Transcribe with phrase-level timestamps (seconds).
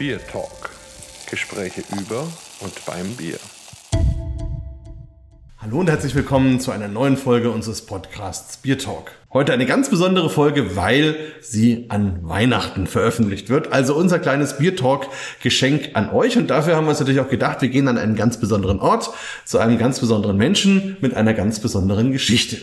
[0.00, 0.70] Beer Talk.
[1.30, 2.26] Gespräche über
[2.60, 3.36] und beim Bier.
[5.58, 9.12] Hallo und herzlich willkommen zu einer neuen Folge unseres Podcasts Beer Talk.
[9.30, 13.74] Heute eine ganz besondere Folge, weil sie an Weihnachten veröffentlicht wird.
[13.74, 15.06] Also unser kleines Beer Talk
[15.42, 16.38] Geschenk an euch.
[16.38, 19.10] Und dafür haben wir uns natürlich auch gedacht, wir gehen an einen ganz besonderen Ort,
[19.44, 22.56] zu einem ganz besonderen Menschen mit einer ganz besonderen Geschichte.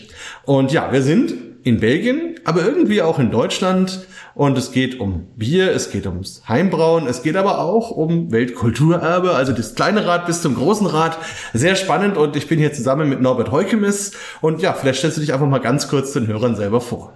[0.43, 1.35] Und ja, wir sind
[1.67, 4.07] in Belgien, aber irgendwie auch in Deutschland.
[4.33, 9.31] Und es geht um Bier, es geht ums Heimbrauen, es geht aber auch um Weltkulturerbe,
[9.31, 11.17] also das kleine Rad bis zum großen Rad.
[11.53, 14.13] Sehr spannend und ich bin hier zusammen mit Norbert Heukemis.
[14.41, 17.13] Und ja, vielleicht stellst du dich einfach mal ganz kurz den Hörern selber vor.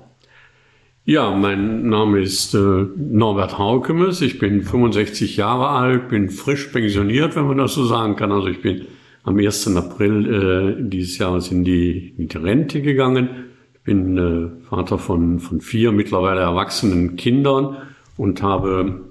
[1.05, 4.21] Ja, mein Name ist äh, Norbert Haukemes.
[4.21, 8.31] Ich bin 65 Jahre alt, bin frisch pensioniert, wenn man das so sagen kann.
[8.31, 8.87] Also ich bin
[9.23, 9.75] am 1.
[9.75, 13.50] April äh, dieses Jahres in die, in die Rente gegangen
[13.83, 17.77] bin äh, Vater von, von vier mittlerweile erwachsenen Kindern
[18.17, 19.01] und habe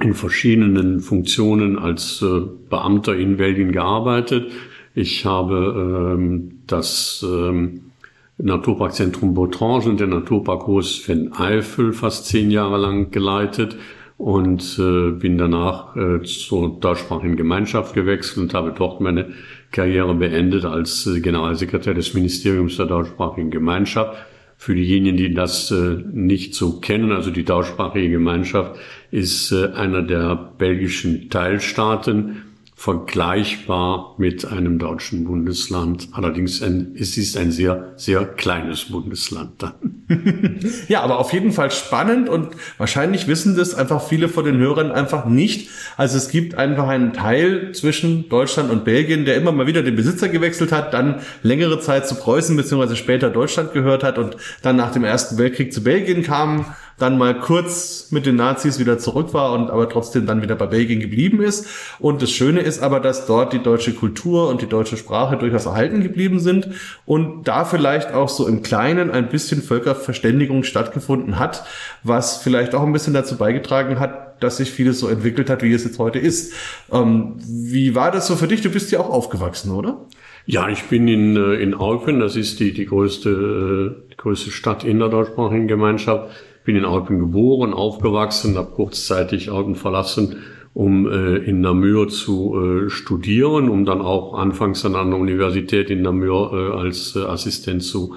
[0.00, 4.50] in verschiedenen Funktionen als äh, Beamter in Belgien gearbeitet.
[4.94, 7.92] Ich habe ähm, das ähm,
[8.38, 13.76] Naturparkzentrum Botrange und der Naturpark Groß Van Eifel fast zehn Jahre lang geleitet
[14.18, 19.30] und äh, bin danach äh, zur deutschsprachigen Gemeinschaft gewechselt und habe dort meine
[19.76, 24.16] Karriere beendet als äh, Generalsekretär des Ministeriums der deutschsprachigen Gemeinschaft.
[24.56, 30.00] Für diejenigen, die das äh, nicht so kennen, also die deutschsprachige Gemeinschaft ist äh, einer
[30.00, 32.45] der belgischen Teilstaaten
[32.78, 36.08] vergleichbar mit einem deutschen Bundesland.
[36.12, 40.04] Allerdings ein, es ist ein sehr, sehr kleines Bundesland dann.
[40.86, 44.92] ja, aber auf jeden Fall spannend und wahrscheinlich wissen das einfach viele von den Hörern
[44.92, 45.70] einfach nicht.
[45.96, 49.96] Also es gibt einfach einen Teil zwischen Deutschland und Belgien, der immer mal wieder den
[49.96, 52.94] Besitzer gewechselt hat, dann längere Zeit zu Preußen bzw.
[52.94, 56.66] später Deutschland gehört hat und dann nach dem Ersten Weltkrieg zu Belgien kam
[56.98, 60.66] dann mal kurz mit den Nazis wieder zurück war und aber trotzdem dann wieder bei
[60.66, 61.66] Belgien geblieben ist.
[61.98, 65.66] Und das Schöne ist aber, dass dort die deutsche Kultur und die deutsche Sprache durchaus
[65.66, 66.68] erhalten geblieben sind
[67.04, 71.64] und da vielleicht auch so im Kleinen ein bisschen Völkerverständigung stattgefunden hat,
[72.02, 75.72] was vielleicht auch ein bisschen dazu beigetragen hat, dass sich vieles so entwickelt hat, wie
[75.72, 76.54] es jetzt heute ist.
[76.92, 78.62] Ähm, wie war das so für dich?
[78.62, 80.06] Du bist ja auch aufgewachsen, oder?
[80.46, 84.50] Ja, ich bin in, äh, in Alpen, das ist die, die größte, äh, die größte
[84.50, 86.30] Stadt in der deutschsprachigen Gemeinschaft
[86.66, 90.36] bin in Alpen geboren, aufgewachsen, habe kurzzeitig Alpen verlassen,
[90.74, 96.02] um äh, in Namur zu äh, studieren, um dann auch anfangs an der Universität in
[96.02, 98.16] Namur äh, als äh, Assistent zu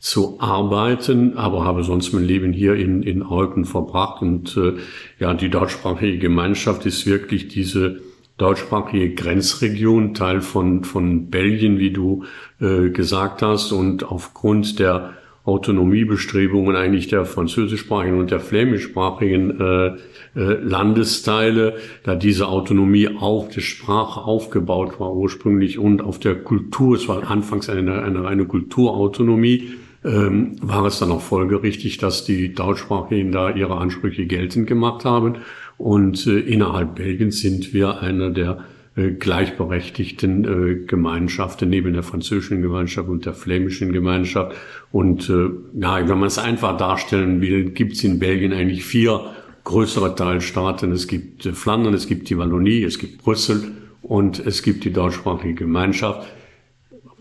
[0.00, 4.22] zu arbeiten, aber habe sonst mein Leben hier in, in Alpen verbracht.
[4.22, 4.74] Und äh,
[5.18, 8.00] ja, die deutschsprachige Gemeinschaft ist wirklich diese
[8.36, 12.24] deutschsprachige Grenzregion, Teil von, von Belgien, wie du
[12.60, 13.72] äh, gesagt hast.
[13.72, 15.14] Und aufgrund der
[15.48, 19.96] Autonomiebestrebungen eigentlich der französischsprachigen und der flämischsprachigen äh, äh,
[20.34, 27.08] Landesteile, da diese Autonomie auf der Sprache aufgebaut war ursprünglich und auf der Kultur, es
[27.08, 29.70] war anfangs eine, eine reine Kulturautonomie,
[30.04, 35.38] ähm, war es dann auch folgerichtig, dass die Deutschsprachigen da ihre Ansprüche geltend gemacht haben.
[35.78, 38.64] Und äh, innerhalb Belgiens sind wir einer der
[38.98, 44.56] äh, gleichberechtigten äh, Gemeinschaften neben der französischen Gemeinschaft und der flämischen Gemeinschaft.
[44.90, 45.50] Und äh,
[45.80, 49.30] ja, wenn man es einfach darstellen will, gibt es in Belgien eigentlich vier
[49.62, 50.90] größere Teilstaaten.
[50.90, 53.72] Es gibt äh, Flandern, es gibt die Wallonie, es gibt Brüssel
[54.02, 56.26] und es gibt die deutschsprachige Gemeinschaft.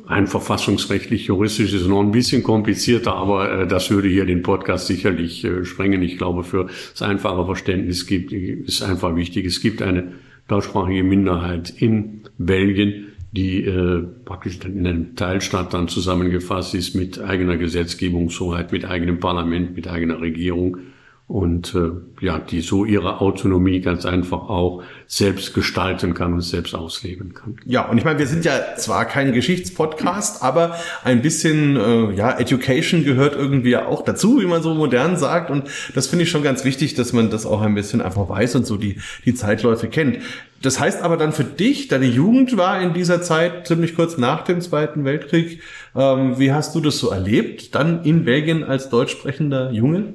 [0.07, 4.87] Ein verfassungsrechtlich, juristisch ist noch ein bisschen komplizierter, aber äh, das würde hier den Podcast
[4.87, 6.01] sicherlich äh, sprengen.
[6.01, 9.45] Ich glaube, für das einfache Verständnis gibt, ist einfach wichtig.
[9.45, 10.13] Es gibt eine
[10.47, 17.57] deutschsprachige Minderheit in Belgien, die äh, praktisch in einem Teilstaat dann zusammengefasst ist mit eigener
[17.57, 20.77] Gesetzgebungshoheit, mit eigenem Parlament, mit eigener Regierung
[21.27, 26.73] und äh, ja, die so ihre Autonomie ganz einfach auch selbst gestalten kann und selbst
[26.73, 27.57] ausleben kann.
[27.65, 32.39] Ja, und ich meine, wir sind ja zwar kein Geschichtspodcast, aber ein bisschen äh, ja,
[32.39, 35.51] Education gehört irgendwie auch dazu, wie man so modern sagt.
[35.51, 38.55] Und das finde ich schon ganz wichtig, dass man das auch ein bisschen einfach weiß
[38.55, 40.19] und so die, die Zeitläufe kennt.
[40.61, 44.45] Das heißt aber dann für dich, deine Jugend war in dieser Zeit ziemlich kurz nach
[44.45, 45.61] dem Zweiten Weltkrieg.
[45.93, 50.13] Ähm, wie hast du das so erlebt, dann in Belgien als deutsch sprechender Junge?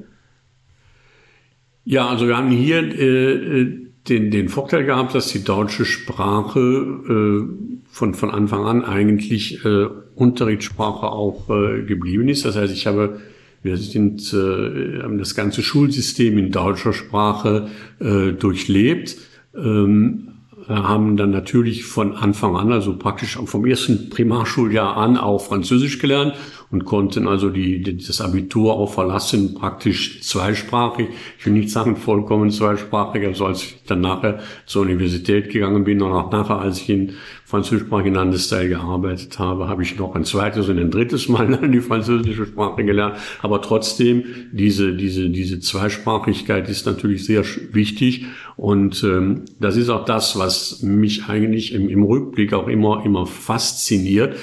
[1.84, 6.60] Ja, also wir haben hier äh, äh, den, den Vorteil gehabt, dass die deutsche Sprache
[6.60, 12.44] äh, von, von Anfang an eigentlich äh, Unterrichtssprache auch äh, geblieben ist.
[12.44, 13.20] Das heißt, ich habe,
[13.62, 17.68] wir sind, äh, haben das ganze Schulsystem in deutscher Sprache
[18.00, 19.16] äh, durchlebt.
[19.54, 20.31] Ähm,
[20.74, 26.34] haben dann natürlich von Anfang an, also praktisch vom ersten Primarschuljahr an, auch Französisch gelernt
[26.70, 31.08] und konnten also die, das Abitur auch verlassen, praktisch zweisprachig.
[31.38, 36.00] Ich will nicht sagen vollkommen zweisprachig, also als ich dann nachher zur Universität gegangen bin
[36.00, 37.12] und auch nachher, als ich in
[37.52, 42.46] französischsprachigen Landesteil gearbeitet habe, habe ich noch ein zweites und ein drittes Mal die französische
[42.46, 43.16] Sprache gelernt.
[43.42, 48.24] Aber trotzdem, diese, diese, diese Zweisprachigkeit ist natürlich sehr wichtig.
[48.56, 53.26] Und ähm, das ist auch das, was mich eigentlich im, im Rückblick auch immer, immer
[53.26, 54.34] fasziniert.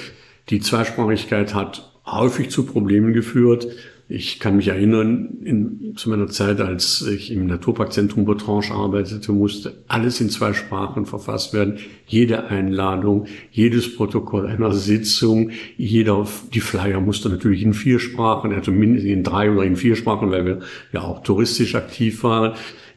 [0.50, 3.66] Die Zweisprachigkeit hat häufig zu Problemen geführt.
[4.12, 9.84] Ich kann mich erinnern, in, zu meiner Zeit, als ich im Naturparkzentrum Botrange arbeitete, musste
[9.86, 11.78] alles in zwei Sprachen verfasst werden.
[12.08, 18.72] Jede Einladung, jedes Protokoll einer Sitzung, jeder, die Flyer musste natürlich in vier Sprachen, also
[18.72, 20.58] mindestens in drei oder in vier Sprachen, weil wir
[20.92, 22.54] ja auch touristisch aktiv waren.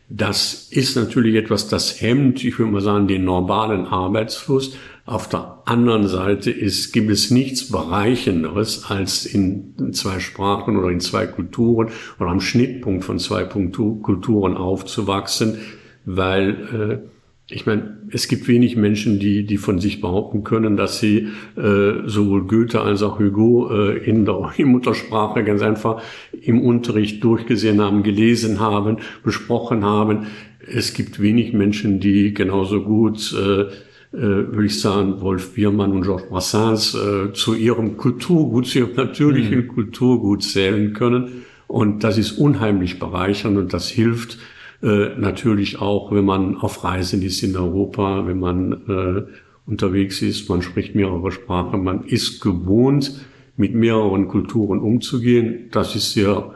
[0.09, 4.75] Das ist natürlich etwas, das hemmt, ich würde mal sagen, den normalen Arbeitsfluss.
[5.05, 11.01] Auf der anderen Seite ist, gibt es nichts Bereichenderes, als in zwei Sprachen oder in
[11.01, 11.89] zwei Kulturen
[12.19, 15.57] oder am Schnittpunkt von zwei Kulturen aufzuwachsen,
[16.05, 20.99] weil äh, ich meine, es gibt wenig Menschen, die, die von sich behaupten können, dass
[20.99, 21.27] sie
[21.57, 26.01] äh, sowohl Goethe als auch Hugo äh, in der in Muttersprache ganz einfach
[26.31, 30.27] im Unterricht durchgesehen haben, gelesen haben, besprochen haben.
[30.65, 33.65] Es gibt wenig Menschen, die genauso gut äh,
[34.13, 38.95] äh, würde ich sagen, Wolf Biermann und Georges Brassens äh, zu ihrem Kulturgut, zu ihrem
[38.95, 39.67] natürlichen mhm.
[39.69, 41.45] Kulturgut zählen können.
[41.67, 44.37] Und das ist unheimlich bereichernd und das hilft
[44.83, 49.23] äh, natürlich auch, wenn man auf Reisen ist in Europa, wenn man äh,
[49.65, 53.25] unterwegs ist, man spricht mehrere Sprachen, man ist gewohnt,
[53.55, 55.69] mit mehreren Kulturen umzugehen.
[55.71, 56.53] Das ist sehr,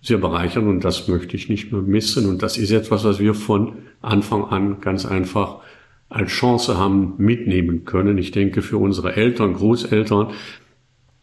[0.00, 2.28] sehr bereichernd und das möchte ich nicht mehr missen.
[2.28, 5.60] Und das ist etwas, was wir von Anfang an ganz einfach
[6.14, 8.18] als Chance haben mitnehmen können.
[8.18, 10.28] Ich denke, für unsere Eltern, Großeltern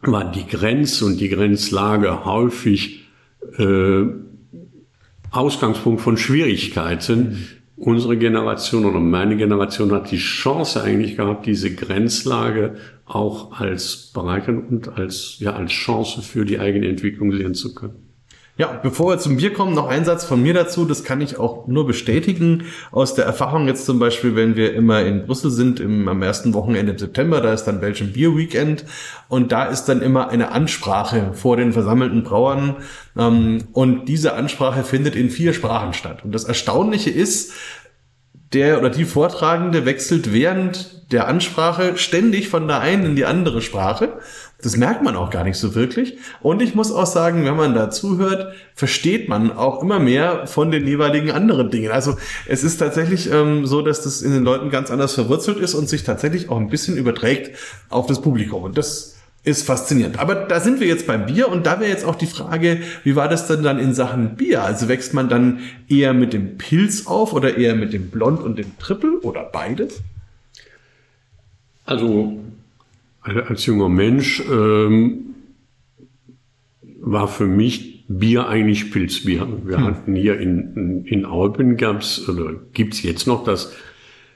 [0.02, 3.06] war die Grenz und die Grenzlage häufig
[3.58, 4.04] äh,
[5.30, 7.48] Ausgangspunkt von Schwierigkeiten.
[7.76, 12.74] Unsere Generation oder meine Generation hat die Chance eigentlich gehabt, diese Grenzlage
[13.06, 18.11] auch als bereichern und als, ja, als Chance für die eigene Entwicklung sehen zu können.
[18.58, 20.84] Ja, bevor wir zum Bier kommen, noch ein Satz von mir dazu.
[20.84, 22.64] Das kann ich auch nur bestätigen.
[22.90, 26.52] Aus der Erfahrung jetzt zum Beispiel, wenn wir immer in Brüssel sind, im, am ersten
[26.52, 28.84] Wochenende im September, da ist dann Belgian Beer Weekend.
[29.28, 32.76] Und da ist dann immer eine Ansprache vor den versammelten Brauern.
[33.16, 36.22] Ähm, und diese Ansprache findet in vier Sprachen statt.
[36.22, 37.52] Und das Erstaunliche ist,
[38.52, 43.62] der oder die Vortragende wechselt während der Ansprache ständig von der einen in die andere
[43.62, 44.18] Sprache.
[44.62, 46.18] Das merkt man auch gar nicht so wirklich.
[46.40, 50.70] Und ich muss auch sagen, wenn man da zuhört, versteht man auch immer mehr von
[50.70, 51.90] den jeweiligen anderen Dingen.
[51.90, 52.16] Also
[52.46, 55.88] es ist tatsächlich ähm, so, dass das in den Leuten ganz anders verwurzelt ist und
[55.88, 57.56] sich tatsächlich auch ein bisschen überträgt
[57.88, 58.62] auf das Publikum.
[58.62, 60.20] Und das ist faszinierend.
[60.20, 63.16] Aber da sind wir jetzt beim Bier und da wäre jetzt auch die Frage, wie
[63.16, 64.62] war das denn dann in Sachen Bier?
[64.62, 65.58] Also wächst man dann
[65.88, 70.02] eher mit dem Pilz auf oder eher mit dem Blond und dem Triple oder beides?
[71.84, 72.38] Also
[73.22, 75.34] als junger Mensch ähm,
[77.00, 79.46] war für mich Bier eigentlich Pilzbier.
[79.64, 79.84] Wir hm.
[79.84, 83.72] hatten hier in, in Alpen gab's oder gibt's jetzt noch das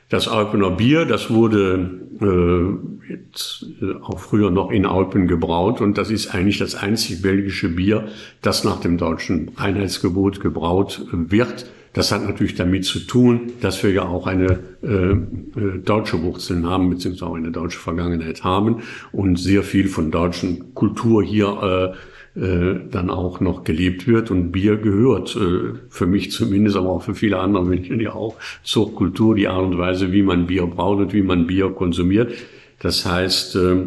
[0.09, 5.99] das Alpener Bier, das wurde äh, jetzt, äh, auch früher noch in Alpen gebraut und
[5.99, 8.07] das ist eigentlich das einzig belgische Bier,
[8.41, 11.67] das nach dem deutschen Einheitsgebot gebraut wird.
[11.97, 16.67] Das hat natürlich damit zu tun, dass wir ja auch eine äh, äh, deutsche Wurzeln
[16.67, 21.95] haben, beziehungsweise auch eine deutsche Vergangenheit haben und sehr viel von deutschen Kultur hier
[22.37, 24.31] äh, äh, dann auch noch gelebt wird.
[24.31, 28.37] Und Bier gehört, äh, für mich zumindest, aber auch für viele andere Menschen ja auch
[28.63, 32.35] zur Kultur, die Art und Weise, wie man Bier braut und wie man Bier konsumiert.
[32.79, 33.87] Das heißt, äh,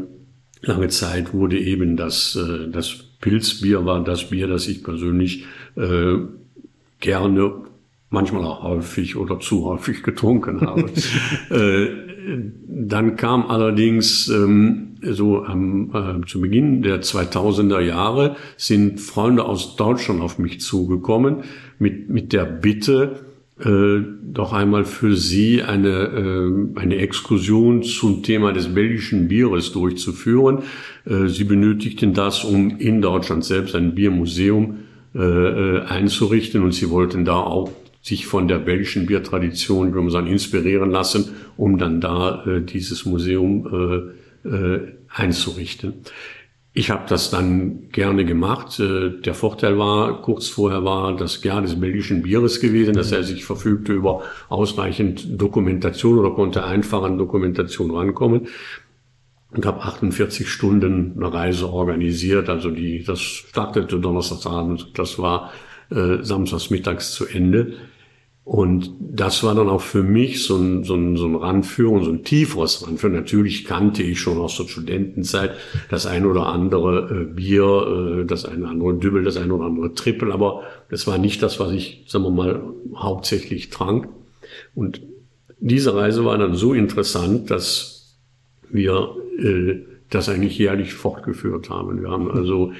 [0.63, 6.16] lange Zeit wurde eben das, äh, das Pilzbier war das Bier, das ich persönlich äh,
[7.01, 7.70] gerne
[8.10, 10.89] manchmal auch häufig oder zu häufig getrunken habe.
[11.50, 11.89] äh,
[12.68, 19.75] dann kam allerdings ähm, so am, äh, zu Beginn der 2000er Jahre sind Freunde aus
[19.75, 21.44] Deutschland auf mich zugekommen
[21.80, 23.20] mit, mit der Bitte,
[23.63, 30.60] äh, doch einmal für sie eine, äh, eine Exkursion zum Thema des belgischen Bieres durchzuführen.
[31.06, 34.80] Äh, sie benötigten das, um in Deutschland selbst ein Biermuseum
[35.16, 40.12] äh, äh einzurichten und sie wollten da auch sich von der belgischen Biertradition, würde man
[40.12, 44.13] sagen, inspirieren lassen, um dann da äh, dieses Museum
[44.44, 45.96] äh, äh, einzurichten.
[46.72, 48.79] Ich habe das dann gerne gemacht.
[48.79, 53.24] Äh, der Vorteil war, kurz vorher war das Jahr des belgischen Bieres gewesen, dass er
[53.24, 58.48] sich verfügte über ausreichend Dokumentation oder konnte einfach an Dokumentation rankommen.
[59.51, 62.50] und habe 48 Stunden eine Reise organisiert.
[62.50, 65.51] Also die, das startete Donnerstagsabend, das war
[65.89, 67.74] äh, samstags mittags zu Ende.
[68.50, 72.10] Und das war dann auch für mich so ein, so ein, so ein Ranführen, so
[72.10, 73.13] ein tieferes Ranführen.
[73.13, 75.51] Natürlich kannte ich schon aus der Studentenzeit
[75.91, 79.65] das ein oder andere äh, Bier, äh, das eine oder andere Dübbel, das eine oder
[79.65, 82.63] andere Trippel, aber das war nicht das, was ich, sagen wir mal,
[82.96, 84.10] hauptsächlich trank.
[84.74, 85.01] Und
[85.60, 88.17] diese Reise war dann so interessant, dass
[88.72, 89.75] wir äh,
[90.10, 92.01] das eigentlich jährlich fortgeführt haben.
[92.01, 92.72] Wir haben also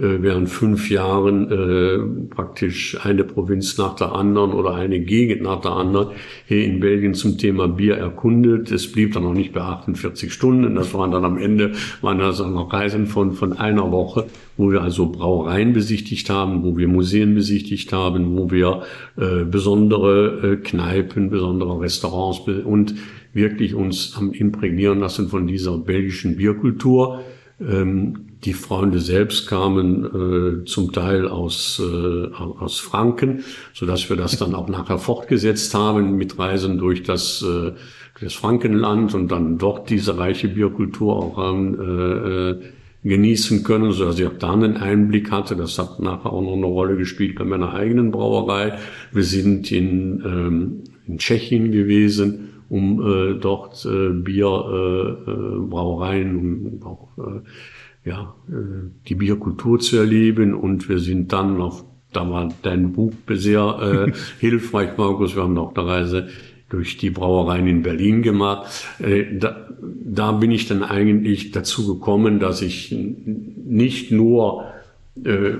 [0.00, 5.72] während fünf Jahren äh, praktisch eine Provinz nach der anderen oder eine Gegend nach der
[5.72, 6.08] anderen
[6.46, 8.70] hier in Belgien zum Thema Bier erkundet.
[8.70, 10.74] Es blieb dann noch nicht bei 48 Stunden.
[10.76, 14.26] Das waren dann am Ende, waren das dann noch Reisen von, von einer Woche,
[14.56, 18.82] wo wir also Brauereien besichtigt haben, wo wir Museen besichtigt haben, wo wir
[19.16, 22.94] äh, besondere äh, Kneipen, besondere Restaurants und
[23.32, 27.20] wirklich uns haben imprägnieren lassen von dieser belgischen Bierkultur.
[27.60, 33.42] Ähm, die Freunde selbst kamen äh, zum Teil aus, äh, aus Franken,
[33.74, 37.72] so dass wir das dann auch nachher fortgesetzt haben mit Reisen durch das, äh,
[38.20, 42.60] das Frankenland und dann dort diese reiche Bierkultur auch haben, äh, äh,
[43.04, 45.56] genießen können, so dass ich auch da einen Einblick hatte.
[45.56, 48.78] Das hat nachher auch noch eine Rolle gespielt bei meiner eigenen Brauerei.
[49.12, 56.84] Wir sind in, ähm, in Tschechien gewesen, um äh, dort äh, Bierbrauereien äh, äh, und
[56.84, 57.40] auch äh,
[58.08, 63.12] ja, äh, die Bierkultur zu erleben und wir sind dann auf, da war dein Buch
[63.28, 66.28] sehr äh, hilfreich, Markus, wir haben auch eine Reise
[66.68, 68.66] durch die Brauereien in Berlin gemacht.
[68.98, 74.64] Äh, da, da bin ich dann eigentlich dazu gekommen, dass ich nicht nur
[75.24, 75.52] äh,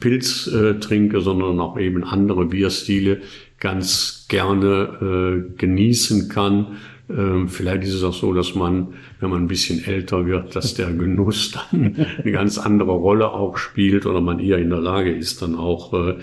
[0.00, 3.20] Pilz äh, trinke, sondern auch eben andere Bierstile
[3.58, 6.78] ganz gerne äh, genießen kann
[7.10, 10.74] ähm, vielleicht ist es auch so, dass man, wenn man ein bisschen älter wird, dass
[10.74, 15.12] der Genuss dann eine ganz andere Rolle auch spielt oder man eher in der Lage
[15.14, 16.18] ist, dann auch äh,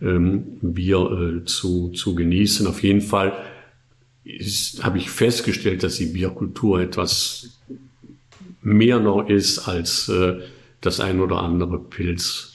[0.00, 2.66] ähm, Bier äh, zu, zu genießen.
[2.66, 3.32] Auf jeden Fall
[4.82, 7.60] habe ich festgestellt, dass die Bierkultur etwas
[8.62, 10.38] mehr noch ist als äh,
[10.80, 12.49] das ein oder andere Pilz,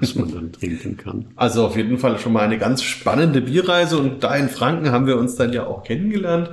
[0.00, 1.26] das man dann trinken kann.
[1.36, 5.06] Also auf jeden Fall schon mal eine ganz spannende Bierreise und da in Franken haben
[5.06, 6.50] wir uns dann ja auch kennengelernt.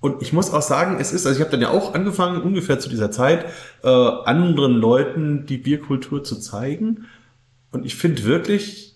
[0.00, 2.78] Und ich muss auch sagen, es ist, also ich habe dann ja auch angefangen, ungefähr
[2.78, 3.46] zu dieser Zeit,
[3.82, 7.06] äh, anderen Leuten die Bierkultur zu zeigen.
[7.72, 8.94] Und ich finde wirklich,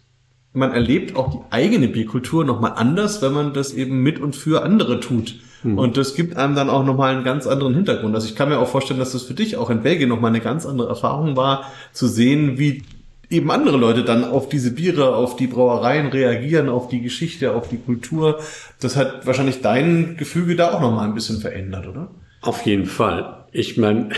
[0.52, 4.62] man erlebt auch die eigene Bierkultur nochmal anders, wenn man das eben mit und für
[4.62, 5.36] andere tut.
[5.62, 5.78] Mhm.
[5.78, 8.14] Und das gibt einem dann auch nochmal einen ganz anderen Hintergrund.
[8.14, 10.40] Also ich kann mir auch vorstellen, dass das für dich auch in Belgien nochmal eine
[10.40, 12.82] ganz andere Erfahrung war, zu sehen, wie
[13.32, 17.68] eben andere Leute dann auf diese Biere, auf die Brauereien reagieren, auf die Geschichte, auf
[17.68, 18.40] die Kultur.
[18.80, 22.10] Das hat wahrscheinlich dein Gefüge da auch noch mal ein bisschen verändert, oder?
[22.42, 23.46] Auf jeden Fall.
[23.52, 24.10] Ich meine,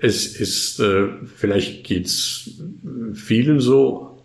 [0.00, 2.50] es ist, äh, vielleicht geht's
[3.14, 4.24] vielen so,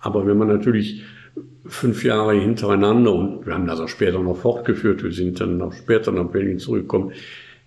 [0.00, 1.02] aber wenn man natürlich
[1.66, 5.72] fünf Jahre hintereinander und wir haben das auch später noch fortgeführt, wir sind dann auch
[5.72, 7.12] später nach Berlin zurückgekommen,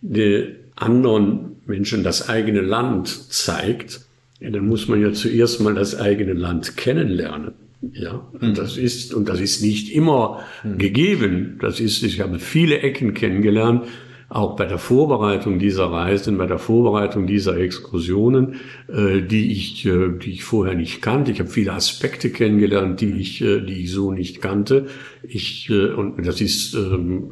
[0.02, 4.02] die anderen Menschen das eigene Land zeigt,
[4.44, 7.54] ja, dann muss man ja zuerst mal das eigene Land kennenlernen.
[7.94, 8.54] Ja, und mhm.
[8.56, 10.78] das ist, und das ist nicht immer mhm.
[10.78, 11.58] gegeben.
[11.62, 13.86] Das ist, ich habe viele Ecken kennengelernt,
[14.28, 18.56] auch bei der Vorbereitung dieser Reisen, bei der Vorbereitung dieser Exkursionen,
[18.88, 21.32] äh, die ich, äh, die ich vorher nicht kannte.
[21.32, 24.88] Ich habe viele Aspekte kennengelernt, die ich, äh, die ich so nicht kannte.
[25.24, 27.32] Ich, äh, und das ist, ähm,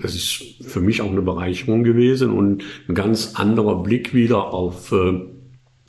[0.00, 4.90] das ist für mich auch eine Bereicherung gewesen und ein ganz anderer Blick wieder auf,
[4.90, 5.35] äh,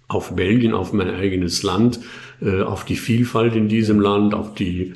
[0.07, 1.99] auf Belgien, auf mein eigenes Land,
[2.41, 4.93] äh, auf die Vielfalt in diesem Land, auf die,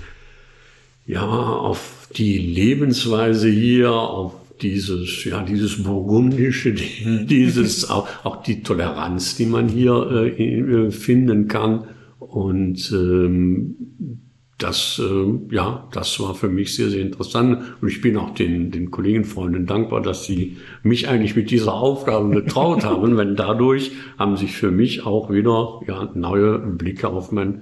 [1.06, 6.74] ja, auf die Lebensweise hier, auf dieses, ja, dieses Burgundische,
[7.26, 11.86] dieses, auch, auch die Toleranz, die man hier äh, finden kann.
[12.20, 14.21] Und ähm,
[14.64, 17.64] das, äh, ja, das war für mich sehr, sehr interessant.
[17.82, 22.30] Und ich bin auch den, den Kollegenfreunden dankbar, dass sie mich eigentlich mit dieser Aufgabe
[22.30, 27.62] betraut haben, wenn dadurch haben sich für mich auch wieder ja, neue Blicke auf mein,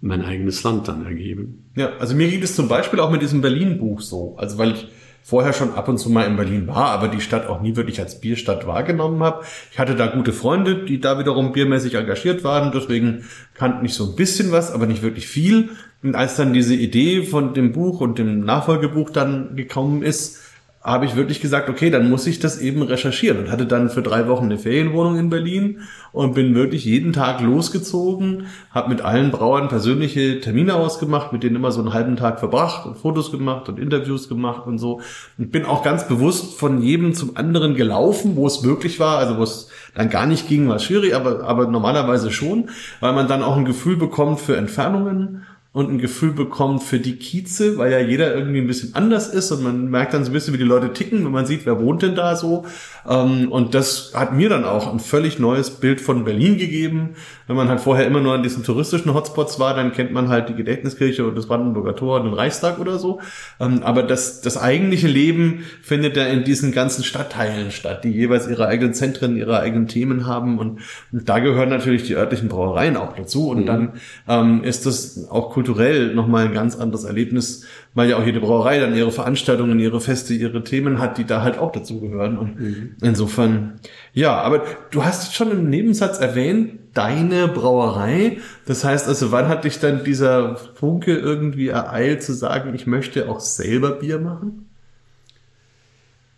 [0.00, 1.64] mein eigenes Land dann ergeben.
[1.76, 4.36] Ja, also mir geht es zum Beispiel auch mit diesem Berlin-Buch so.
[4.38, 4.88] Also weil ich
[5.28, 8.00] vorher schon ab und zu mal in Berlin war, aber die Stadt auch nie wirklich
[8.00, 9.44] als Bierstadt wahrgenommen habe.
[9.70, 14.08] Ich hatte da gute Freunde, die da wiederum biermäßig engagiert waren, deswegen kannten ich so
[14.08, 15.68] ein bisschen was, aber nicht wirklich viel.
[16.02, 20.40] Und als dann diese Idee von dem Buch und dem Nachfolgebuch dann gekommen ist,
[20.80, 24.00] habe ich wirklich gesagt, okay, dann muss ich das eben recherchieren und hatte dann für
[24.00, 25.80] drei Wochen eine Ferienwohnung in Berlin
[26.12, 31.56] und bin wirklich jeden Tag losgezogen, habe mit allen Brauern persönliche Termine ausgemacht, mit denen
[31.56, 35.00] immer so einen halben Tag verbracht und Fotos gemacht und Interviews gemacht und so.
[35.36, 39.36] Und bin auch ganz bewusst von jedem zum anderen gelaufen, wo es möglich war, also
[39.36, 42.70] wo es dann gar nicht ging, war schwierig, aber, aber normalerweise schon,
[43.00, 47.16] weil man dann auch ein Gefühl bekommt für Entfernungen und ein Gefühl bekommt für die
[47.16, 50.32] Kieze, weil ja jeder irgendwie ein bisschen anders ist und man merkt dann so ein
[50.32, 52.64] bisschen, wie die Leute ticken, wenn man sieht, wer wohnt denn da so.
[53.08, 57.10] Ähm, und das hat mir dann auch ein völlig neues Bild von Berlin gegeben.
[57.46, 60.50] Wenn man halt vorher immer nur an diesen touristischen Hotspots war, dann kennt man halt
[60.50, 63.20] die Gedächtniskirche und das Brandenburger Tor und den Reichstag oder so.
[63.58, 68.46] Ähm, aber das, das eigentliche Leben findet ja in diesen ganzen Stadtteilen statt, die jeweils
[68.46, 70.58] ihre eigenen Zentren, ihre eigenen Themen haben.
[70.58, 73.48] Und, und da gehören natürlich die örtlichen Brauereien auch dazu.
[73.48, 73.66] Und mhm.
[73.66, 73.92] dann
[74.28, 77.64] ähm, ist das auch kulturell nochmal ein ganz anderes Erlebnis,
[77.98, 81.42] weil ja auch jede Brauerei dann ihre Veranstaltungen, ihre Feste, ihre Themen hat, die da
[81.42, 82.38] halt auch dazugehören.
[82.38, 82.94] Und mhm.
[83.02, 83.80] insofern,
[84.12, 84.62] ja, aber
[84.92, 88.38] du hast schon im Nebensatz erwähnt, deine Brauerei.
[88.66, 93.28] Das heißt also, wann hat dich dann dieser Funke irgendwie ereilt zu sagen, ich möchte
[93.28, 94.66] auch selber Bier machen?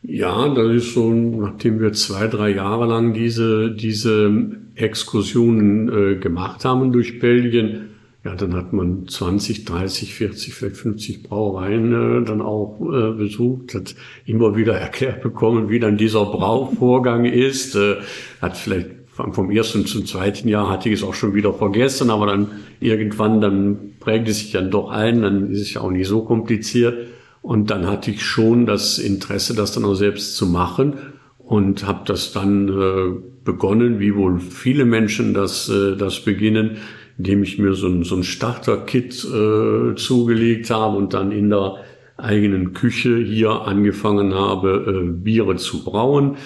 [0.01, 4.33] Ja, das ist so, nachdem wir zwei, drei Jahre lang diese, diese
[4.77, 7.91] Exkursionen äh, gemacht haben durch Belgien,
[8.25, 13.75] ja, dann hat man 20, 30, 40, vielleicht 50 Brauereien äh, dann auch äh, besucht,
[13.75, 13.95] hat
[14.27, 17.97] immer wieder erklärt bekommen, wie dann dieser Brauvorgang ist, äh,
[18.43, 18.91] hat vielleicht
[19.33, 22.49] vom ersten zum zweiten Jahr hatte ich es auch schon wieder vergessen, aber dann
[22.81, 26.23] irgendwann, dann prägt es sich dann doch ein, dann ist es ja auch nicht so
[26.23, 27.07] kompliziert.
[27.43, 30.95] Und dann hatte ich schon das Interesse, das dann auch selbst zu machen
[31.39, 36.79] und habe das dann äh, begonnen, wie wohl viele Menschen das, äh, das beginnen,
[37.21, 41.77] indem ich mir so ein, so ein Starter-Kit äh, zugelegt habe und dann in der
[42.17, 46.37] eigenen Küche hier angefangen habe, äh, Biere zu brauen.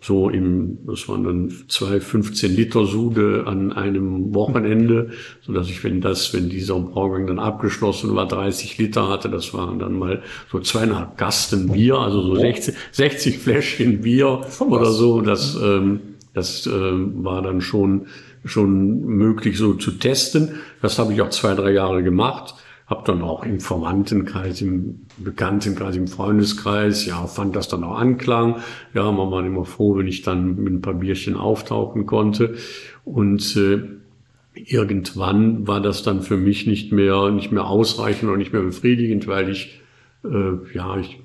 [0.00, 5.10] So im, das waren dann zwei 15 Liter Sude an einem Wochenende,
[5.42, 9.54] so dass ich, wenn das, wenn dieser Braugang dann abgeschlossen war, 30 Liter hatte, das
[9.54, 15.20] waren dann mal so zweieinhalb Gasten Bier, also so 60, 60 Fläschchen Bier oder so.
[15.20, 16.00] Das, ähm,
[16.34, 18.06] das äh, war dann schon
[18.46, 20.56] schon möglich so zu testen.
[20.82, 22.54] Das habe ich auch zwei, drei Jahre gemacht.
[22.86, 28.60] Habe dann auch im Verwandtenkreis, im Bekanntenkreis, im Freundeskreis, ja, fand das dann auch Anklang.
[28.94, 32.54] Ja, man war immer froh, wenn ich dann mit ein paar Bierchen auftauchen konnte.
[33.04, 33.82] Und äh,
[34.54, 39.26] irgendwann war das dann für mich nicht mehr, nicht mehr ausreichend und nicht mehr befriedigend,
[39.26, 39.80] weil ich,
[40.24, 41.18] äh, ja, ich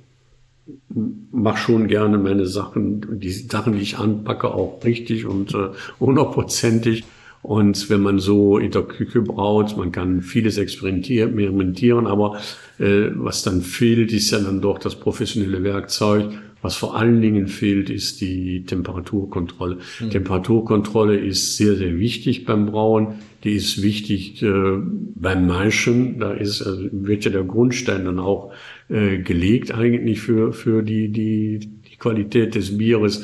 [1.32, 7.04] mache schon gerne meine Sachen, die Sachen, die ich anpacke, auch richtig und äh, hundertprozentig.
[7.42, 12.40] Und wenn man so in der Küche braut, man kann vieles experimentieren, aber
[12.78, 16.32] äh, was dann fehlt, ist ja dann doch das professionelle Werkzeug.
[16.62, 19.80] Was vor allen Dingen fehlt, ist die Temperaturkontrolle.
[20.00, 20.10] Mhm.
[20.12, 23.16] Temperaturkontrolle ist sehr, sehr wichtig beim Brauen.
[23.44, 24.78] Die ist wichtig äh,
[25.16, 26.20] beim Maischen.
[26.20, 28.52] Da ist, also wird ja der Grundstein dann auch
[28.92, 33.24] äh, gelegt eigentlich für, für die, die, die Qualität des Bieres.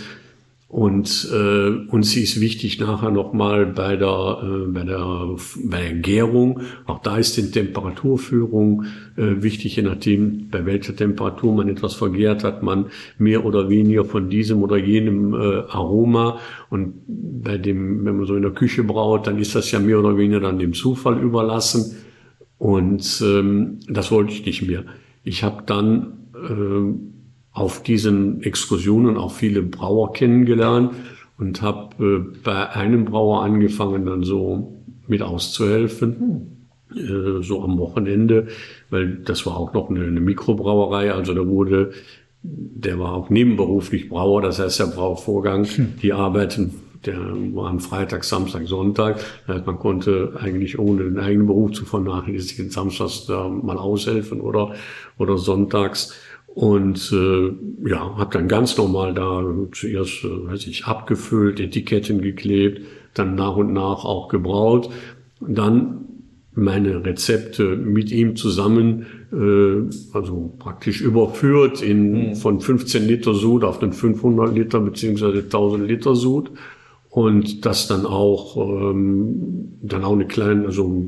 [0.70, 6.60] Und äh, uns ist wichtig nachher nochmal bei der, äh, bei, der, bei der Gärung,
[6.86, 8.84] auch da ist die Temperaturführung
[9.16, 14.04] äh, wichtig, je nachdem, bei welcher Temperatur man etwas vergärt hat, man mehr oder weniger
[14.04, 15.38] von diesem oder jenem äh,
[15.70, 16.40] Aroma.
[16.70, 20.00] Und bei dem, wenn man so in der Küche braut, dann ist das ja mehr
[20.00, 21.96] oder weniger dann dem Zufall überlassen.
[22.58, 24.84] Und ähm, das wollte ich nicht mehr.
[25.28, 26.94] Ich habe dann äh,
[27.52, 30.94] auf diesen Exkursionen auch viele Brauer kennengelernt
[31.38, 34.74] und habe äh, bei einem Brauer angefangen, dann so
[35.06, 38.48] mit auszuhelfen, äh, so am Wochenende,
[38.90, 41.92] weil das war auch noch eine, eine Mikrobrauerei, also da wurde,
[42.42, 45.96] der war auch nebenberuflich Brauer, das heißt der Brauvorgang, hm.
[46.02, 46.74] die arbeiten
[47.06, 47.18] der
[47.54, 49.24] war am Freitag, Samstag, Sonntag.
[49.46, 54.42] Das heißt, man konnte eigentlich ohne den eigenen Beruf zu vernachlässigen samstags da mal aushelfen
[54.42, 54.74] oder,
[55.18, 56.14] oder sonntags.
[56.48, 62.82] Und äh, ja, habe dann ganz normal da zuerst, äh, weiß ich, abgefüllt, Etiketten geklebt,
[63.14, 64.90] dann nach und nach auch gebraut.
[65.40, 66.06] Dann
[66.56, 72.36] meine Rezepte mit ihm zusammen, äh, also praktisch überführt in mhm.
[72.36, 76.50] von 15 Liter Sud auf den 500 Liter beziehungsweise 1000 Liter Sud
[77.18, 81.04] und das dann auch ähm, dann auch eine kleine, also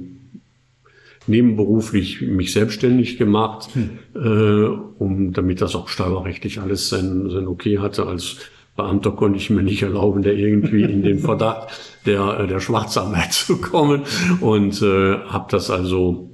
[1.27, 3.89] nebenberuflich mich selbstständig gemacht, hm.
[4.15, 8.07] äh, um damit das auch steuerrechtlich alles sein, sein Okay hatte.
[8.07, 8.37] Als
[8.75, 13.31] Beamter konnte ich mir nicht erlauben, der irgendwie in den Verdacht der, äh, der Schwarzarbeit
[13.31, 14.01] zu kommen
[14.41, 16.31] und äh, habe das also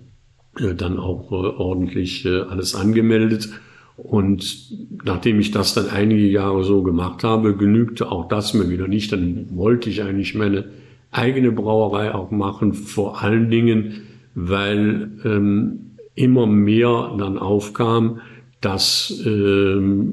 [0.58, 3.50] äh, dann auch äh, ordentlich äh, alles angemeldet.
[3.98, 4.72] Und
[5.06, 9.12] nachdem ich das dann einige Jahre so gemacht habe, genügte auch das mir wieder nicht.
[9.12, 10.66] Dann wollte ich eigentlich meine
[11.12, 14.02] eigene Brauerei auch machen, vor allen Dingen,
[14.34, 18.20] weil ähm, immer mehr dann aufkam,
[18.60, 20.12] dass ähm,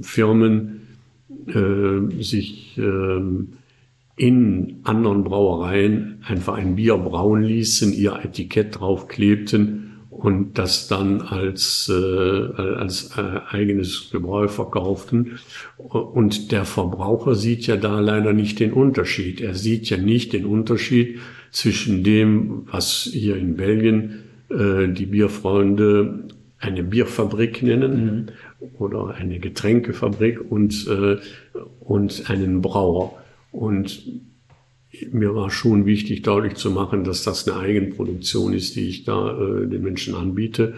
[0.00, 0.80] Firmen
[1.46, 3.54] äh, sich ähm,
[4.16, 9.79] in anderen Brauereien einfach ein Bier brauen ließen, ihr Etikett draufklebten
[10.22, 15.38] und das dann als, äh, als äh, eigenes Gebräu verkauften.
[15.78, 19.40] Und der Verbraucher sieht ja da leider nicht den Unterschied.
[19.40, 21.20] Er sieht ja nicht den Unterschied
[21.52, 26.24] zwischen dem, was hier in Belgien äh, die Bierfreunde
[26.58, 28.30] eine Bierfabrik nennen
[28.60, 28.66] mhm.
[28.78, 31.16] oder eine Getränkefabrik und, äh,
[31.80, 33.16] und einen Brauer.
[33.52, 34.02] Und
[35.12, 39.30] mir war schon wichtig, deutlich zu machen, dass das eine Eigenproduktion ist, die ich da
[39.30, 40.74] äh, den Menschen anbiete.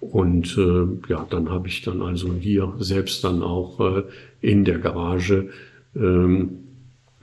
[0.00, 4.02] Und äh, ja, dann habe ich dann also hier selbst dann auch äh,
[4.40, 5.50] in der Garage
[5.94, 6.58] ähm,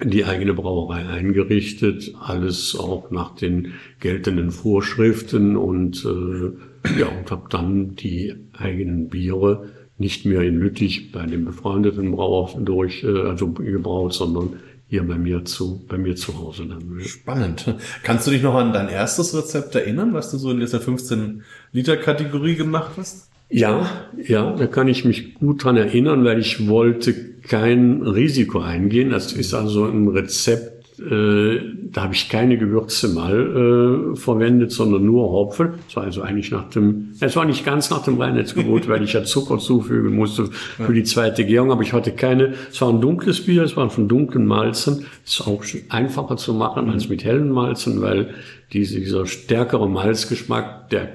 [0.01, 7.47] die eigene Brauerei eingerichtet, alles auch nach den geltenden Vorschriften und äh, ja und habe
[7.49, 13.49] dann die eigenen Biere nicht mehr in Lüttich bei dem befreundeten Brauer durch äh, also
[13.49, 14.53] gebraut, sondern
[14.89, 16.99] hier bei mir zu, bei mir zu Hause dann.
[17.01, 17.75] Spannend.
[18.03, 21.43] Kannst du dich noch an dein erstes Rezept erinnern, was du so in dieser 15
[21.71, 23.29] Liter Kategorie gemacht hast?
[23.51, 27.13] Ja, ja, da kann ich mich gut dran erinnern, weil ich wollte
[27.47, 29.11] kein Risiko eingehen.
[29.11, 35.05] Das ist also ein Rezept, äh, da habe ich keine Gewürze mal äh, verwendet, sondern
[35.05, 35.69] nur Hopfen.
[35.87, 39.13] Es war also eigentlich nach dem, es war nicht ganz nach dem Reinheitsgebot, weil ich
[39.13, 43.01] ja Zucker zufügen musste für die zweite Gärung, aber ich hatte keine, es war ein
[43.01, 45.05] dunkles Bier, es war von dunklen Malzen.
[45.25, 48.33] Ist auch einfacher zu machen als mit hellen Malzen, weil
[48.73, 51.09] diese, dieser stärkere Malzgeschmack, der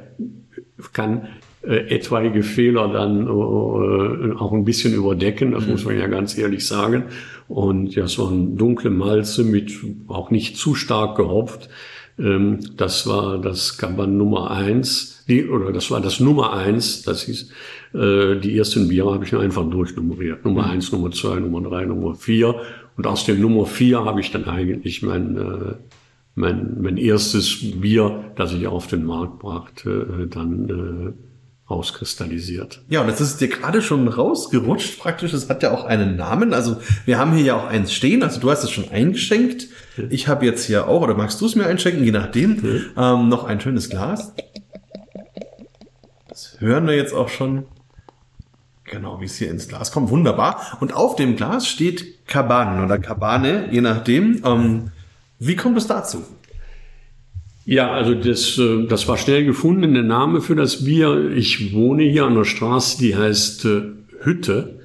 [0.92, 1.29] kann
[1.66, 5.72] äh, etwaige Fehler dann äh, auch ein bisschen überdecken, das mhm.
[5.72, 7.05] muss man ja ganz ehrlich sagen.
[7.48, 9.72] Und ja, es waren dunkle Malze mit
[10.09, 11.68] auch nicht zu stark gehopft.
[12.18, 17.22] Ähm, das war das Kaban Nummer eins, die, oder das war das Nummer eins, das
[17.22, 17.50] hieß,
[17.94, 20.44] äh, die ersten Biere habe ich einfach durchnummeriert.
[20.44, 20.70] Nummer mhm.
[20.70, 22.57] eins, Nummer zwei, Nummer drei, Nummer vier.
[22.96, 25.74] Und aus dem Nummer vier habe ich dann eigentlich mein, äh,
[26.35, 31.14] mein, mein erstes Bier, das ich auf den Markt brachte, äh, dann
[31.75, 32.83] rauskristallisiert.
[32.89, 35.33] Ja, und das ist dir gerade schon rausgerutscht praktisch.
[35.33, 36.55] Es hat ja auch einen Namen.
[36.55, 38.23] Also wir haben hier ja auch eins stehen.
[38.23, 39.67] Also du hast es schon eingeschenkt.
[40.11, 42.85] Ich habe jetzt hier auch, oder magst du es mir einschenken, je nachdem, mhm.
[42.97, 44.33] ähm, noch ein schönes Glas.
[46.29, 47.67] Das hören wir jetzt auch schon.
[48.85, 50.11] Genau, wie es hier ins Glas kommt.
[50.11, 50.79] Wunderbar.
[50.81, 54.43] Und auf dem Glas steht Kaban oder Kabane, je nachdem.
[54.45, 54.91] Ähm,
[55.39, 56.25] wie kommt es dazu?
[57.66, 61.31] Ja, also das, äh, das war schnell gefunden, der Name für das Bier.
[61.35, 63.83] Ich wohne hier an der Straße, die heißt äh,
[64.20, 64.81] Hütte,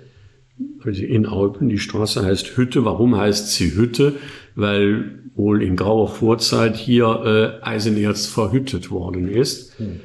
[0.83, 1.69] also in Alpen.
[1.69, 2.85] Die Straße heißt Hütte.
[2.85, 4.13] Warum heißt sie Hütte?
[4.55, 9.77] Weil wohl in grauer Vorzeit hier äh, Eisenerz verhüttet worden ist.
[9.79, 9.99] Hm.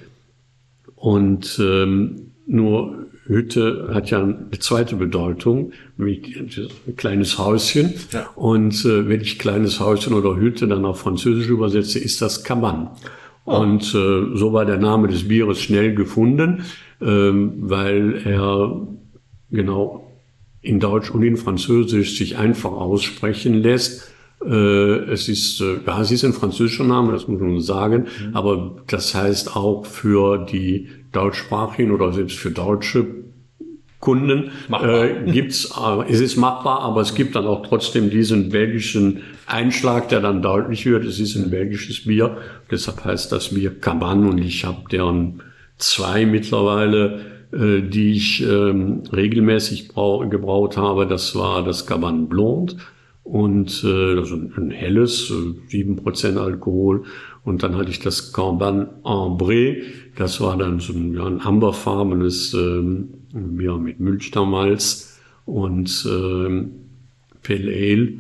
[0.95, 7.95] Und ähm, nur Hütte hat ja eine zweite Bedeutung, nämlich ein kleines Häuschen.
[8.13, 8.29] Ja.
[8.37, 12.91] Und äh, wenn ich kleines Häuschen oder Hütte dann auf Französisch übersetze, ist das Kaban.
[13.47, 13.59] Oh.
[13.59, 16.65] Und äh, so war der Name des Bieres schnell gefunden,
[17.01, 18.87] ähm, weil er
[19.51, 20.13] genau
[20.61, 24.11] in Deutsch und in Französisch sich einfach aussprechen lässt.
[24.45, 28.37] Äh, es ist, äh, ja, es ist ein französischer Name, das muss man sagen, mhm.
[28.37, 33.07] aber das heißt auch für die deutschsprachigen oder selbst für deutsche
[34.05, 39.23] Kunden äh, gibt's, äh, es ist machbar, aber es gibt dann auch trotzdem diesen belgischen
[39.47, 41.07] Einschlag, der dann deutlich wird.
[41.07, 42.37] Es ist ein belgisches Bier,
[42.71, 45.43] deshalb heißt das Bier Caban und ich habe deren
[45.79, 47.21] zwei mittlerweile,
[47.53, 51.07] äh, die ich ähm, regelmäßig brau gebraut habe.
[51.07, 52.75] Das war das Caban Blonde
[53.23, 55.33] und äh, also ein helles,
[55.69, 57.05] sieben äh, Prozent Alkohol.
[57.43, 59.83] Und dann hatte ich das Caban Ambré,
[60.17, 66.71] das war dann so ein, ja, ein amberfarbenes ähm, Bier mit Mülchtermalz und ähm,
[67.43, 68.13] Pale Ale.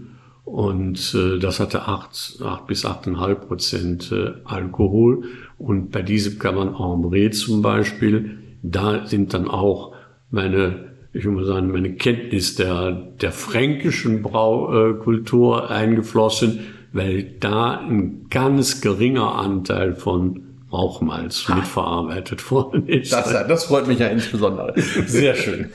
[0.44, 5.24] Und äh, das hatte acht acht bis 8,5 Prozent äh, Alkohol.
[5.58, 9.94] Und bei diesem Caban Ambré zum Beispiel, da sind dann auch
[10.30, 16.58] meine ich würde mal sagen, meine Kenntnis der, der fränkischen Braukultur eingeflossen,
[16.92, 20.42] weil da ein ganz geringer Anteil von
[20.74, 21.56] Rauchmalz ha.
[21.56, 23.12] mitverarbeitet worden ist.
[23.12, 24.74] Das, das freut mich ja insbesondere.
[25.06, 25.70] Sehr schön.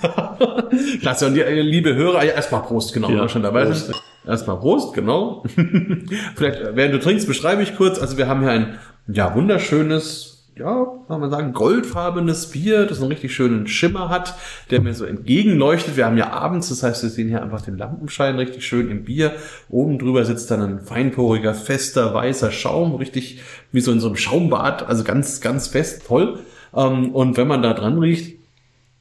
[1.01, 1.27] Klasse.
[1.27, 3.91] Und die, äh, liebe Hörer, ja, erstmal Prost, genau, ja, schon dabei Prost.
[4.25, 5.43] Erstmal Prost, genau.
[6.35, 7.99] Vielleicht, während du trinkst, beschreibe ich kurz.
[7.99, 13.07] Also wir haben hier ein, ja, wunderschönes, ja, kann man sagen, goldfarbenes Bier, das einen
[13.07, 14.35] richtig schönen Schimmer hat,
[14.69, 15.95] der mir so entgegenleuchtet.
[15.95, 19.05] Wir haben ja abends, das heißt, wir sehen hier einfach den Lampenschein richtig schön im
[19.05, 19.33] Bier.
[19.69, 23.41] Oben drüber sitzt dann ein feinporiger, fester, weißer Schaum, richtig
[23.71, 26.39] wie so in so einem Schaumbad, also ganz, ganz fest, toll.
[26.75, 28.37] Ähm, und wenn man da dran riecht,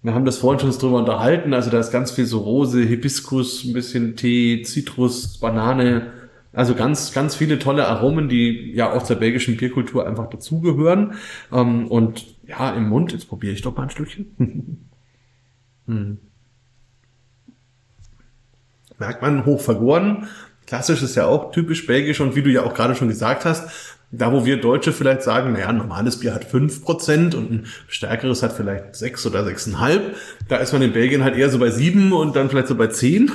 [0.03, 3.64] wir haben das vorhin schon drüber unterhalten, also da ist ganz viel so Rose, Hibiskus,
[3.64, 6.12] ein bisschen Tee, Zitrus, Banane,
[6.59, 11.12] also ganz, ganz viele tolle Aromen, die ja auch zur belgischen Bierkultur einfach dazugehören.
[11.53, 14.88] Ähm, und ja, im Mund, jetzt probiere ich doch mal ein Stückchen.
[15.87, 16.18] hm.
[18.99, 20.27] Merkt man, hoch vergoren.
[20.66, 23.97] Klassisch ist ja auch typisch belgisch und wie du ja auch gerade schon gesagt hast,
[24.11, 27.66] da wo wir Deutsche vielleicht sagen, naja, ein normales Bier hat fünf Prozent und ein
[27.87, 30.16] stärkeres hat vielleicht sechs oder sechseinhalb,
[30.49, 32.88] da ist man in Belgien halt eher so bei sieben und dann vielleicht so bei
[32.88, 33.31] zehn.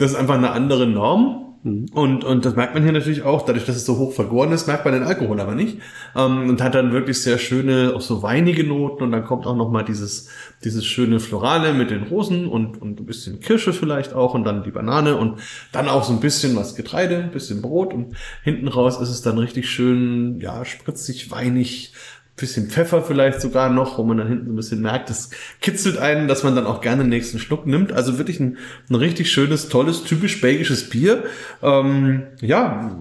[0.00, 1.53] Das ist einfach eine andere Norm.
[1.64, 1.86] Mhm.
[1.92, 4.66] Und, und das merkt man hier natürlich auch, dadurch, dass es so hoch vergoren ist,
[4.66, 5.78] merkt man den Alkohol aber nicht.
[6.14, 9.56] Ähm, und hat dann wirklich sehr schöne, auch so weinige Noten und dann kommt auch
[9.56, 10.28] nochmal dieses,
[10.62, 14.62] dieses schöne Florale mit den Rosen und, und ein bisschen Kirsche vielleicht auch und dann
[14.62, 15.40] die Banane und
[15.72, 19.22] dann auch so ein bisschen was Getreide, ein bisschen Brot und hinten raus ist es
[19.22, 21.94] dann richtig schön, ja, spritzig, weinig,
[22.36, 25.98] bisschen Pfeffer vielleicht sogar noch, wo man dann hinten so ein bisschen merkt, das kitzelt
[25.98, 27.92] einen, dass man dann auch gerne den nächsten Schluck nimmt.
[27.92, 31.24] Also wirklich ein, ein richtig schönes, tolles, typisch belgisches Bier.
[31.62, 32.98] Ähm, ja,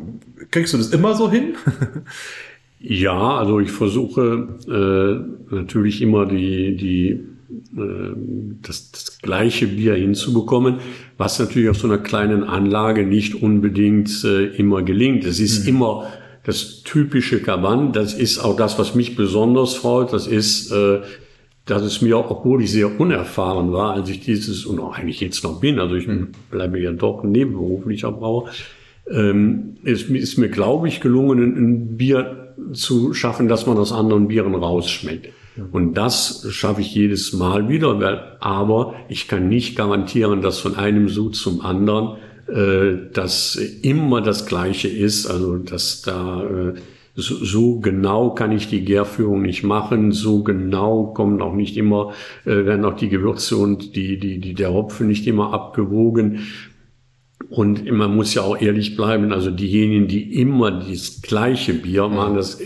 [0.52, 1.56] kriegst du das immer so hin?
[2.80, 7.34] ja, also ich versuche äh, natürlich immer die, die
[7.76, 8.15] äh,
[8.62, 10.78] das, das gleiche Bier hinzubekommen,
[11.17, 15.26] was natürlich auf so einer kleinen Anlage nicht unbedingt äh, immer gelingt.
[15.26, 15.69] Es ist mhm.
[15.69, 16.08] immer
[16.43, 20.12] das typische Kaban, das ist auch das, was mich besonders freut.
[20.12, 20.99] Das ist, äh,
[21.65, 25.43] dass es mir, obwohl ich sehr unerfahren war, als ich dieses, und auch eigentlich jetzt
[25.43, 26.08] noch bin, also ich
[26.51, 28.49] bleibe ja doch nebenberuflicher Brauer,
[29.10, 34.27] ähm, ist, ist mir, glaube ich, gelungen, ein Bier zu schaffen, dass man aus anderen
[34.27, 35.29] Bieren rausschmeckt.
[35.71, 40.75] Und das schaffe ich jedes Mal wieder, weil, aber ich kann nicht garantieren, dass von
[40.75, 46.73] einem Sud zum anderen äh, dass immer das Gleiche ist, also dass da äh,
[47.15, 52.13] so, so genau kann ich die Gärführung nicht machen, so genau kommen auch nicht immer,
[52.45, 56.39] äh, werden auch die Gewürze und die, die, die, der Hopfen nicht immer abgewogen.
[57.49, 62.36] Und man muss ja auch ehrlich bleiben, also diejenigen, die immer das gleiche Bier machen,
[62.36, 62.60] das,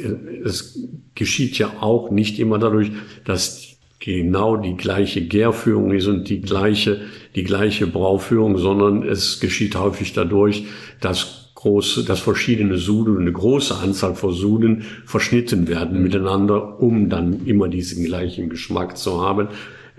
[0.43, 0.79] das
[1.13, 2.91] geschieht ja auch nicht immer dadurch,
[3.25, 7.01] dass genau die gleiche Gärführung ist und die gleiche,
[7.35, 10.65] die gleiche Brauführung, sondern es geschieht häufig dadurch,
[11.01, 17.45] dass große, dass verschiedene Suden, eine große Anzahl von Suden verschnitten werden miteinander, um dann
[17.45, 19.47] immer diesen gleichen Geschmack zu haben.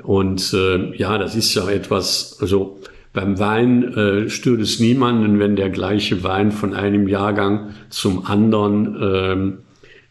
[0.04, 2.78] Und äh, ja, das ist ja etwas, also
[3.12, 8.96] beim Wein äh, stört es niemanden, wenn der gleiche Wein von einem Jahrgang zum anderen
[9.02, 9.58] ähm,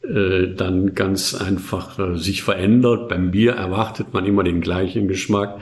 [0.08, 3.10] äh, dann ganz einfach äh, sich verändert.
[3.10, 5.60] Beim Bier erwartet man immer den gleichen Geschmack.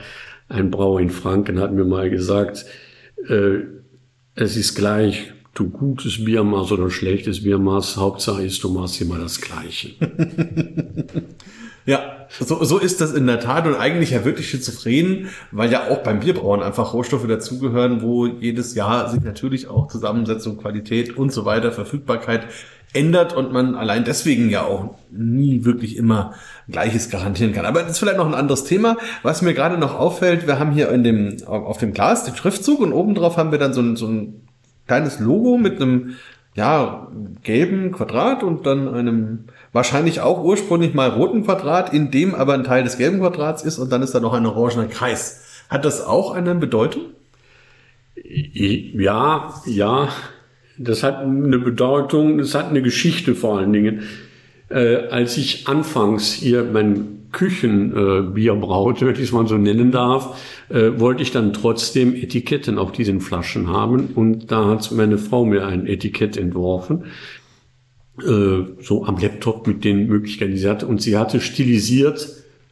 [0.48, 2.66] Ein Brauer in Franken hat mir mal gesagt,
[3.28, 3.58] äh,
[4.34, 9.40] es ist gleich, du gutes Bier oder schlechtes Bier Hauptsache ist, du machst immer das
[9.40, 9.94] Gleiche.
[11.86, 15.88] Ja, so, so ist das in der Tat und eigentlich ja wirklich schizophren, weil ja
[15.88, 21.32] auch beim Bierbrauen einfach Rohstoffe dazugehören, wo jedes Jahr sich natürlich auch Zusammensetzung, Qualität und
[21.32, 22.48] so weiter, Verfügbarkeit
[22.96, 26.34] ändert und man allein deswegen ja auch nie wirklich immer
[26.68, 27.66] Gleiches garantieren kann.
[27.66, 28.96] Aber das ist vielleicht noch ein anderes Thema.
[29.22, 32.80] Was mir gerade noch auffällt, wir haben hier in dem, auf dem Glas den Schriftzug
[32.80, 34.46] und obendrauf haben wir dann so ein, so ein
[34.86, 36.16] kleines Logo mit einem,
[36.54, 37.08] ja,
[37.42, 42.64] gelben Quadrat und dann einem wahrscheinlich auch ursprünglich mal roten Quadrat, in dem aber ein
[42.64, 45.42] Teil des gelben Quadrats ist und dann ist da noch ein orangener Kreis.
[45.68, 47.02] Hat das auch eine Bedeutung?
[48.14, 50.08] Ja, ja,
[50.78, 54.02] das hat eine Bedeutung, das hat eine Geschichte vor allen Dingen.
[54.68, 59.92] Äh, als ich anfangs hier mein Küchenbier äh, braute, wenn ich es mal so nennen
[59.92, 64.08] darf, äh, wollte ich dann trotzdem Etiketten auf diesen Flaschen haben.
[64.14, 67.04] Und da hat meine Frau mir ein Etikett entworfen,
[68.22, 70.86] äh, so am Laptop mit den Möglichkeiten, die sie hatte.
[70.86, 72.26] Und sie hatte stilisiert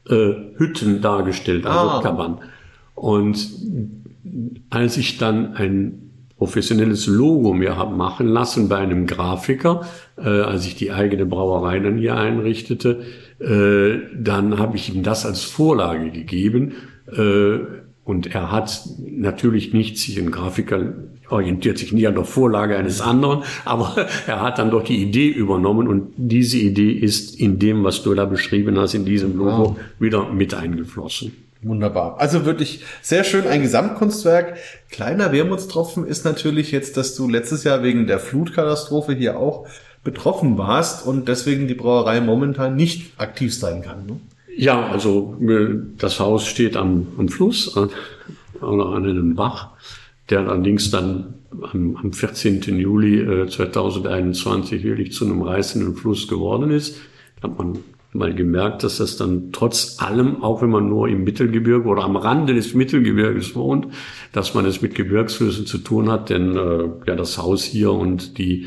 [0.08, 2.02] äh, Hütten dargestellt, also ah.
[2.02, 2.38] Kaban.
[2.94, 3.48] Und
[4.70, 6.03] als ich dann ein
[6.44, 11.78] professionelles Logo mir habe machen lassen bei einem Grafiker, äh, als ich die eigene Brauerei
[11.78, 13.00] dann hier einrichtete.
[13.40, 16.72] Äh, dann habe ich ihm das als Vorlage gegeben.
[17.10, 17.60] Äh,
[18.04, 20.92] und er hat natürlich nicht sich ein Grafiker
[21.30, 25.28] orientiert sich nie an der Vorlage eines anderen, aber er hat dann doch die Idee
[25.28, 29.70] übernommen und diese Idee ist in dem, was du da beschrieben hast, in diesem Logo
[29.70, 29.76] wow.
[29.98, 31.32] wieder mit eingeflossen.
[31.64, 32.20] Wunderbar.
[32.20, 34.58] Also wirklich sehr schön ein Gesamtkunstwerk.
[34.90, 39.66] Kleiner Wermutstropfen ist natürlich jetzt, dass du letztes Jahr wegen der Flutkatastrophe hier auch
[40.04, 44.04] betroffen warst und deswegen die Brauerei momentan nicht aktiv sein kann.
[44.04, 44.20] Ne?
[44.56, 47.88] Ja, also äh, das Haus steht am, am Fluss an,
[48.60, 49.70] oder an einem Bach,
[50.28, 51.34] der allerdings dann
[51.72, 52.60] am, am 14.
[52.78, 56.98] Juli äh, 2021 wirklich zu einem reißenden Fluss geworden ist.
[57.40, 57.78] Da hat man
[58.14, 62.16] mal gemerkt, dass das dann trotz allem, auch wenn man nur im Mittelgebirge oder am
[62.16, 63.88] Rande des Mittelgebirges wohnt,
[64.32, 68.38] dass man es mit Gebirgsflüssen zu tun hat, denn äh, ja das Haus hier und
[68.38, 68.66] die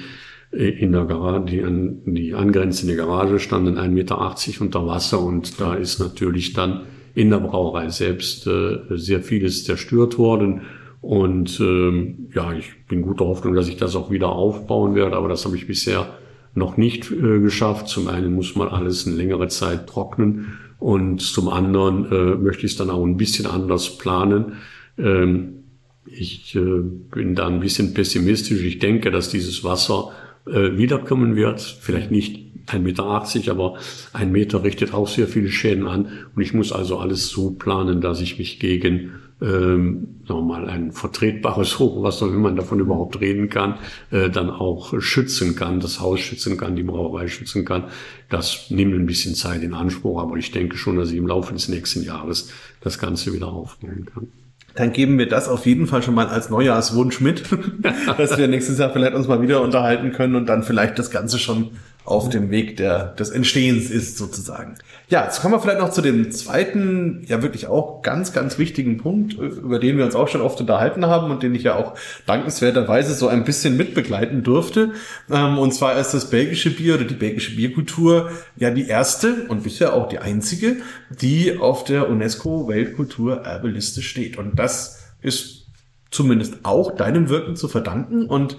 [0.51, 5.21] äh, in der Garage, die, an, die angrenzende Garage standen 1,80 Meter unter Wasser.
[5.21, 6.81] Und da ist natürlich dann
[7.15, 10.63] in der Brauerei selbst äh, sehr vieles zerstört worden.
[10.99, 15.29] Und ähm, ja, ich bin guter Hoffnung, dass ich das auch wieder aufbauen werde, aber
[15.29, 16.17] das habe ich bisher
[16.57, 17.87] noch nicht äh, geschafft.
[17.87, 22.73] Zum einen muss man alles eine längere Zeit trocknen und zum anderen äh, möchte ich
[22.73, 24.53] es dann auch ein bisschen anders planen.
[24.97, 25.63] Ähm,
[26.05, 28.61] ich äh, bin da ein bisschen pessimistisch.
[28.63, 30.11] Ich denke, dass dieses Wasser
[30.45, 31.61] äh, wiederkommen wird.
[31.61, 33.75] Vielleicht nicht 1,80 Meter, aber
[34.13, 36.07] ein Meter richtet auch sehr viele Schäden an.
[36.35, 41.79] Und ich muss also alles so planen, dass ich mich gegen ähm, nochmal ein vertretbares
[41.79, 43.75] Hochwasser, wenn man davon überhaupt reden kann,
[44.11, 47.85] äh, dann auch schützen kann, das Haus schützen kann, die Brauerei schützen kann.
[48.29, 51.53] Das nimmt ein bisschen Zeit in Anspruch, aber ich denke schon, dass ich im Laufe
[51.53, 54.27] des nächsten Jahres das Ganze wieder aufbauen kann
[54.77, 57.43] dann geben wir das auf jeden Fall schon mal als Neujahrswunsch mit,
[58.17, 61.39] dass wir nächstes Jahr vielleicht uns mal wieder unterhalten können und dann vielleicht das Ganze
[61.39, 61.71] schon
[62.07, 64.75] auf dem Weg der, des Entstehens ist sozusagen.
[65.09, 68.97] Ja, jetzt kommen wir vielleicht noch zu dem zweiten, ja wirklich auch ganz, ganz wichtigen
[68.97, 71.95] Punkt, über den wir uns auch schon oft unterhalten haben und den ich ja auch
[72.25, 74.93] dankenswerterweise so ein bisschen mitbegleiten durfte.
[75.29, 79.63] Ähm, und zwar ist das belgische Bier oder die belgische Bierkultur ja die erste und
[79.63, 80.77] bisher auch die einzige,
[81.09, 84.37] die auf der UNESCO Weltkulturerbeliste steht.
[84.37, 85.65] Und das ist
[86.09, 88.55] zumindest auch deinem Wirken zu verdanken und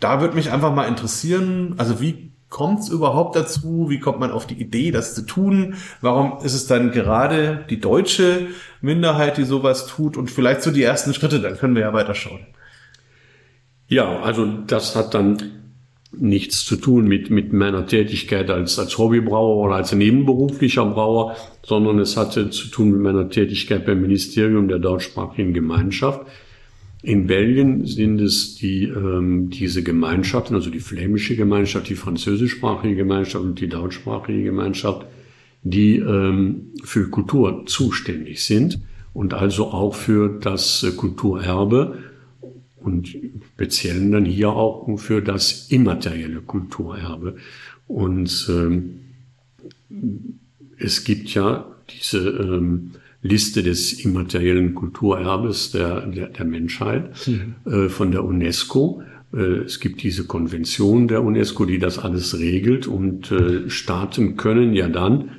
[0.00, 3.86] da würde mich einfach mal interessieren, also wie kommt es überhaupt dazu?
[3.88, 5.74] Wie kommt man auf die Idee, das zu tun?
[6.00, 8.46] Warum ist es dann gerade die deutsche
[8.80, 10.16] Minderheit, die sowas tut?
[10.16, 12.46] Und vielleicht so die ersten Schritte, dann können wir ja weiterschauen.
[13.88, 15.42] Ja, also das hat dann
[16.12, 21.98] nichts zu tun mit, mit meiner Tätigkeit als, als Hobbybrauer oder als nebenberuflicher Brauer, sondern
[21.98, 26.20] es hatte zu tun mit meiner Tätigkeit beim Ministerium der deutschsprachigen Gemeinschaft.
[27.04, 33.44] In Belgien sind es die, ähm, diese Gemeinschaften, also die flämische Gemeinschaft, die französischsprachige Gemeinschaft
[33.44, 35.04] und die deutschsprachige Gemeinschaft,
[35.62, 38.80] die ähm, für Kultur zuständig sind
[39.12, 41.98] und also auch für das Kulturerbe
[42.76, 43.14] und
[43.54, 47.36] speziell dann hier auch für das immaterielle Kulturerbe.
[47.86, 49.00] Und ähm,
[50.78, 52.92] es gibt ja diese ähm,
[53.24, 57.54] Liste des immateriellen Kulturerbes der, der, der Menschheit mhm.
[57.64, 59.02] äh, von der UNESCO.
[59.32, 64.74] Äh, es gibt diese Konvention der UNESCO, die das alles regelt und äh, Staaten können
[64.74, 65.30] ja dann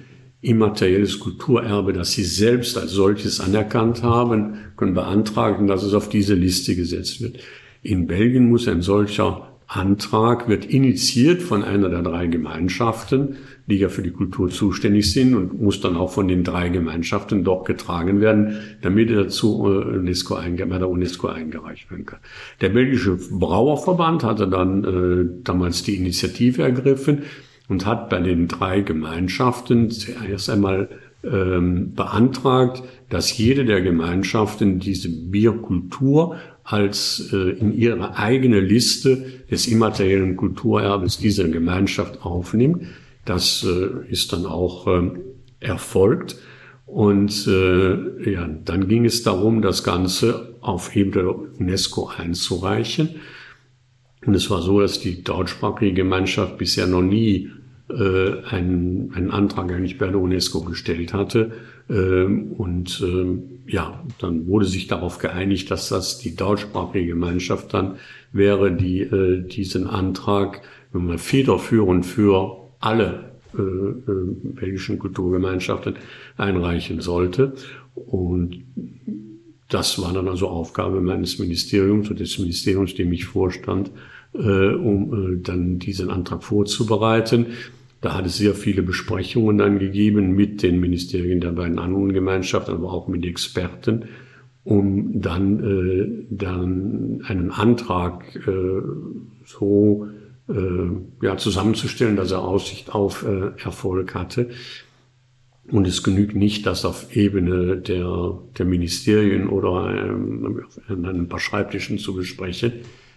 [0.42, 6.34] immaterielles Kulturerbe, das sie selbst als solches anerkannt haben, können beantragen, dass es auf diese
[6.34, 7.38] Liste gesetzt wird.
[7.84, 13.90] In Belgien muss ein solcher Antrag wird initiiert von einer der drei Gemeinschaften, die ja
[13.90, 18.22] für die Kultur zuständig sind und muss dann auch von den drei Gemeinschaften dort getragen
[18.22, 22.20] werden, damit er zu UNESCO bei der UNESCO eingereicht werden kann.
[22.62, 27.24] Der belgische Brauerverband hatte dann äh, damals die Initiative ergriffen
[27.68, 29.92] und hat bei den drei Gemeinschaften
[30.30, 30.90] erst einmal
[31.24, 39.68] ähm, beantragt, dass jede der Gemeinschaften diese Bierkultur als äh, in ihre eigene Liste des
[39.68, 42.88] immateriellen Kulturerbes dieser Gemeinschaft aufnimmt.
[43.24, 45.12] Das äh, ist dann auch äh,
[45.60, 46.38] erfolgt.
[46.88, 53.10] Und äh, ja, dann ging es darum, das Ganze auf Ebene der UNESCO einzureichen.
[54.26, 57.52] Und es war so, dass die deutschsprachige Gemeinschaft bisher noch nie
[57.90, 61.52] äh, einen, einen Antrag eigentlich bei der UNESCO gestellt hatte.
[61.90, 67.96] Ähm, und ähm, ja, dann wurde sich darauf geeinigt, dass das die deutschsprachige Gemeinschaft dann
[68.32, 70.62] wäre, die äh, diesen Antrag
[70.96, 75.96] wenn man federführend für alle äh, äh, belgischen Kulturgemeinschaften
[76.38, 77.54] einreichen sollte.
[77.96, 78.64] Und
[79.68, 83.92] das war dann also Aufgabe meines Ministeriums und des Ministeriums, dem ich vorstand,
[84.34, 87.48] um dann diesen Antrag vorzubereiten.
[88.02, 92.76] Da hat es sehr viele Besprechungen dann gegeben mit den Ministerien der beiden anderen Gemeinschaften,
[92.76, 94.06] aber auch mit Experten,
[94.64, 98.82] um dann, äh, dann einen Antrag äh,
[99.46, 100.08] so
[100.50, 104.50] äh, ja, zusammenzustellen, dass er Aussicht auf äh, Erfolg hatte.
[105.72, 111.40] Und es genügt nicht, das auf Ebene der, der Ministerien oder ähm, an ein paar
[111.40, 112.74] Schreibtischen zu besprechen.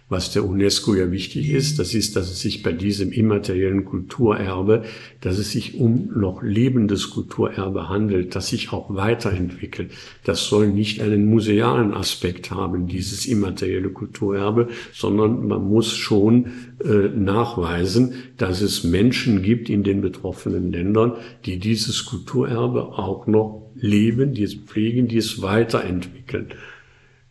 [0.09, 4.83] Was der UNESCO ja wichtig ist, das ist, dass es sich bei diesem immateriellen Kulturerbe,
[5.21, 9.91] dass es sich um noch lebendes Kulturerbe handelt, das sich auch weiterentwickelt.
[10.23, 16.47] Das soll nicht einen musealen Aspekt haben, dieses immaterielle Kulturerbe, sondern man muss schon
[16.83, 21.13] äh, nachweisen, dass es Menschen gibt in den betroffenen Ländern,
[21.45, 26.47] die dieses Kulturerbe auch noch leben, die es pflegen, die es weiterentwickeln.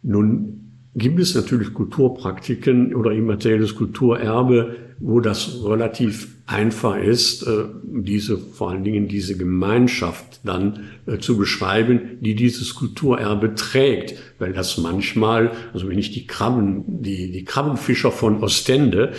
[0.02, 0.67] Nun
[0.98, 8.70] gibt es natürlich Kulturpraktiken oder immaterielles Kulturerbe, wo das relativ einfach ist, äh, diese, vor
[8.70, 14.14] allen Dingen diese Gemeinschaft dann äh, zu beschreiben, die dieses Kulturerbe trägt.
[14.38, 19.12] Weil das manchmal, also wenn ich die Krabben, die, die Krabbenfischer von Ostende,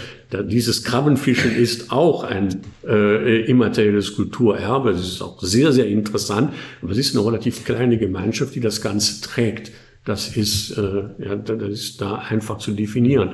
[0.45, 4.91] dieses Krabbenfischen ist auch ein äh, immaterielles Kulturerbe.
[4.91, 6.51] Das ist auch sehr, sehr interessant.
[6.81, 9.71] Aber es ist eine relativ kleine Gemeinschaft, die das Ganze trägt.
[10.05, 13.33] Das ist, äh, ja, das ist da einfach zu definieren.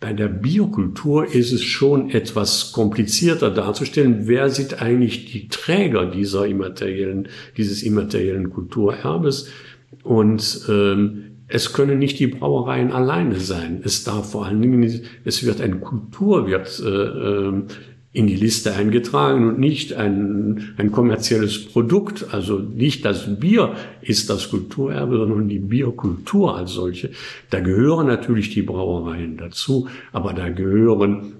[0.00, 4.26] Bei der Biokultur ist es schon etwas komplizierter darzustellen.
[4.26, 7.28] Wer sind eigentlich die Träger dieser immateriellen,
[7.58, 9.50] dieses immateriellen Kulturerbes?
[10.02, 13.82] Und ähm, es können nicht die Brauereien alleine sein.
[13.84, 17.64] Es darf vor allen Dingen, es wird ein Kulturwirt äh, ähm,
[18.12, 22.26] in die Liste eingetragen und nicht ein, ein kommerzielles Produkt.
[22.32, 27.10] Also nicht das Bier ist das Kulturerbe, sondern die Bierkultur als solche.
[27.50, 31.34] Da gehören natürlich die Brauereien dazu, aber da gehören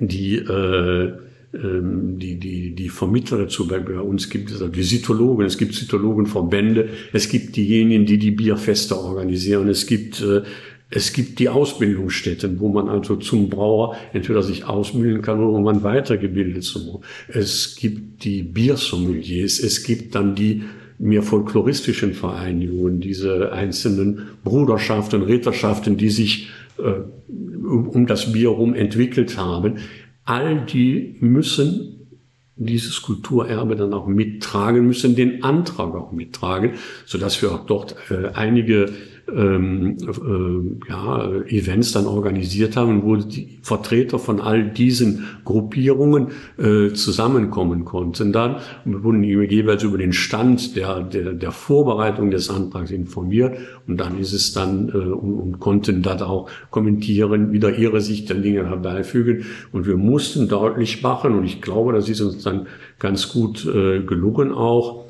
[0.00, 1.12] die, äh,
[1.54, 3.68] ähm, die, die, die Vermittler dazu.
[3.68, 8.32] Bei, uns gibt es also die Cytologen, es gibt Cytologenverbände, es gibt diejenigen, die die
[8.32, 10.42] Bierfeste organisieren, es gibt äh,
[10.90, 15.60] es gibt die Ausbildungsstätten, wo man also zum Brauer entweder sich ausbilden kann oder wo
[15.60, 20.64] man weitergebildet zum Es gibt die Biersommeliers, es gibt dann die
[20.98, 29.38] mehr folkloristischen Vereinigungen, diese einzelnen Bruderschaften, Ritterschaften, die sich äh, um, das Bier herum entwickelt
[29.38, 29.78] haben.
[30.24, 32.08] All die müssen
[32.56, 36.72] dieses Kulturerbe dann auch mittragen, müssen den Antrag auch mittragen,
[37.06, 38.92] so dass wir auch dort äh, einige
[39.34, 46.28] ähm, äh, ja, Events dann organisiert haben, wo die Vertreter von all diesen Gruppierungen
[46.58, 48.32] äh, zusammenkommen konnten.
[48.32, 53.56] Dann wurden jeweils über den Stand der, der, der Vorbereitung des Antrags informiert
[53.86, 58.28] und dann ist es dann äh, und, und konnten dann auch kommentieren, wieder ihre Sicht
[58.28, 59.44] der Dinge herbeifügen.
[59.72, 62.66] Und wir mussten deutlich machen, und ich glaube, das ist uns dann
[62.98, 65.09] ganz gut äh, gelungen auch,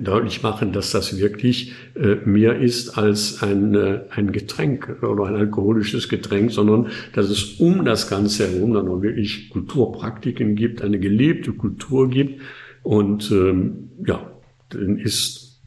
[0.00, 5.36] deutlich machen, dass das wirklich äh, mehr ist als ein, äh, ein Getränk oder ein
[5.36, 10.98] alkoholisches Getränk, sondern dass es um das Ganze herum dann auch wirklich Kulturpraktiken gibt, eine
[10.98, 12.40] gelebte Kultur gibt.
[12.82, 14.30] Und ähm, ja,
[14.70, 15.62] dann ist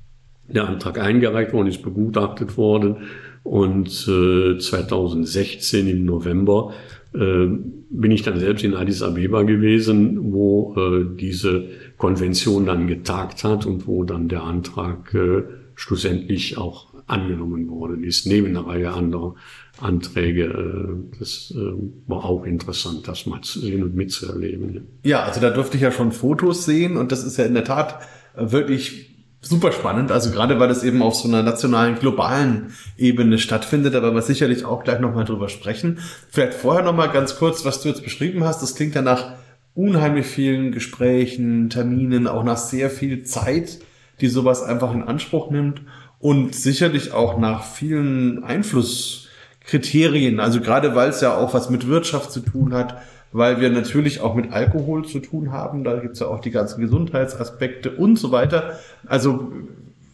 [0.47, 2.97] der Antrag eingereicht worden, ist begutachtet worden
[3.43, 6.73] und äh, 2016 im November
[7.13, 7.47] äh,
[7.89, 11.65] bin ich dann selbst in Addis Abeba gewesen, wo äh, diese
[11.97, 15.43] Konvention dann getagt hat und wo dann der Antrag äh,
[15.75, 19.35] schlussendlich auch angenommen worden ist, neben einer Reihe anderer
[19.79, 20.43] Anträge.
[20.43, 21.73] Äh, das äh,
[22.07, 24.87] war auch interessant, das mal zu sehen und mitzuerleben.
[25.03, 27.63] Ja, also da durfte ich ja schon Fotos sehen und das ist ja in der
[27.63, 28.01] Tat
[28.35, 30.11] äh, wirklich super spannend.
[30.11, 34.65] Also gerade weil das eben auf so einer nationalen, globalen Ebene stattfindet, werden wir sicherlich
[34.65, 35.99] auch gleich nochmal drüber sprechen.
[36.29, 38.61] Vielleicht vorher nochmal ganz kurz, was du jetzt beschrieben hast.
[38.61, 39.33] Das klingt ja nach
[39.77, 43.79] unheimlich vielen Gesprächen, Terminen, auch nach sehr viel Zeit,
[44.19, 45.83] die sowas einfach in Anspruch nimmt
[46.19, 50.39] und sicherlich auch nach vielen Einflusskriterien.
[50.39, 52.97] Also gerade weil es ja auch was mit Wirtschaft zu tun hat,
[53.31, 55.83] weil wir natürlich auch mit Alkohol zu tun haben.
[55.83, 58.79] Da gibt's ja auch die ganzen Gesundheitsaspekte und so weiter.
[59.05, 59.51] Also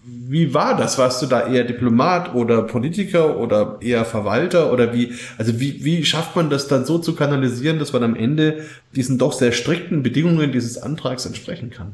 [0.05, 0.97] wie war das?
[0.97, 6.03] Warst du da eher Diplomat oder Politiker oder eher Verwalter oder wie, also wie, wie
[6.03, 10.03] schafft man das dann so zu kanalisieren, dass man am Ende diesen doch sehr strikten
[10.03, 11.93] Bedingungen dieses Antrags entsprechen kann?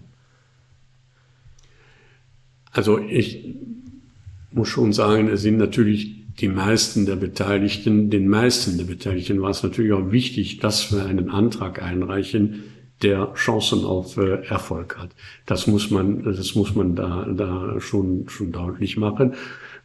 [2.71, 3.55] Also ich
[4.51, 9.51] muss schon sagen, es sind natürlich die meisten der Beteiligten, den meisten der Beteiligten war
[9.51, 12.63] es natürlich auch wichtig, dass wir einen Antrag einreichen,
[13.01, 15.11] der Chancen auf äh, Erfolg hat.
[15.45, 19.35] Das muss man, das muss man da, da schon, schon deutlich machen.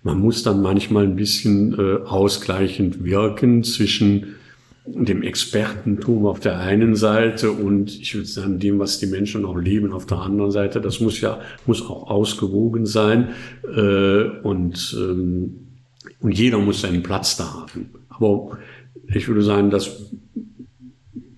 [0.03, 4.35] Man muss dann manchmal ein bisschen äh, ausgleichend wirken zwischen
[4.87, 9.57] dem Expertentum auf der einen Seite und ich würde sagen dem, was die Menschen auch
[9.57, 10.81] leben auf der anderen Seite.
[10.83, 13.29] Das muss ja muss auch ausgewogen sein
[13.75, 15.65] äh, und ähm,
[16.21, 17.91] und jeder muss seinen Platz da haben.
[18.09, 18.59] Aber
[19.09, 20.11] ich würde sagen, dass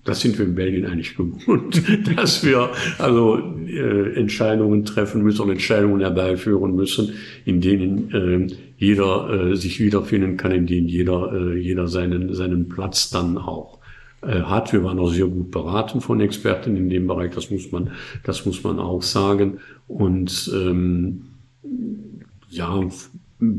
[0.07, 1.83] das sind wir in Belgien eigentlich gewohnt,
[2.17, 3.37] dass wir also
[3.67, 10.37] äh, Entscheidungen treffen müssen und Entscheidungen herbeiführen müssen, in denen äh, jeder äh, sich wiederfinden
[10.37, 13.79] kann, in denen jeder, äh, jeder seinen, seinen Platz dann auch
[14.21, 14.71] äh, hat.
[14.71, 17.91] Wir waren auch sehr gut beraten von Experten in dem Bereich, das muss man,
[18.23, 19.59] das muss man auch sagen.
[19.87, 21.23] Und ähm,
[22.49, 22.81] ja,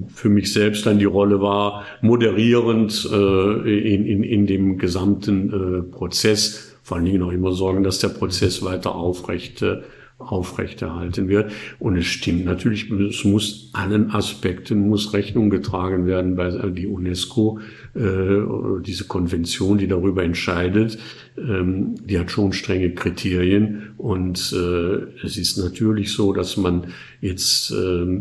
[0.09, 5.83] für mich selbst dann die Rolle war, moderierend äh, in, in, in dem gesamten äh,
[5.83, 9.83] Prozess, vor allen Dingen auch immer sorgen, dass der Prozess weiter aufrecht, äh,
[10.19, 11.53] aufrechterhalten wird.
[11.79, 17.61] Und es stimmt natürlich, es muss allen Aspekten muss Rechnung getragen werden bei die UNESCO,
[17.95, 18.41] äh,
[18.85, 20.99] diese Konvention, die darüber entscheidet,
[21.37, 23.91] ähm, die hat schon strenge Kriterien.
[23.97, 26.89] Und äh, es ist natürlich so, dass man
[27.21, 28.21] jetzt äh, äh,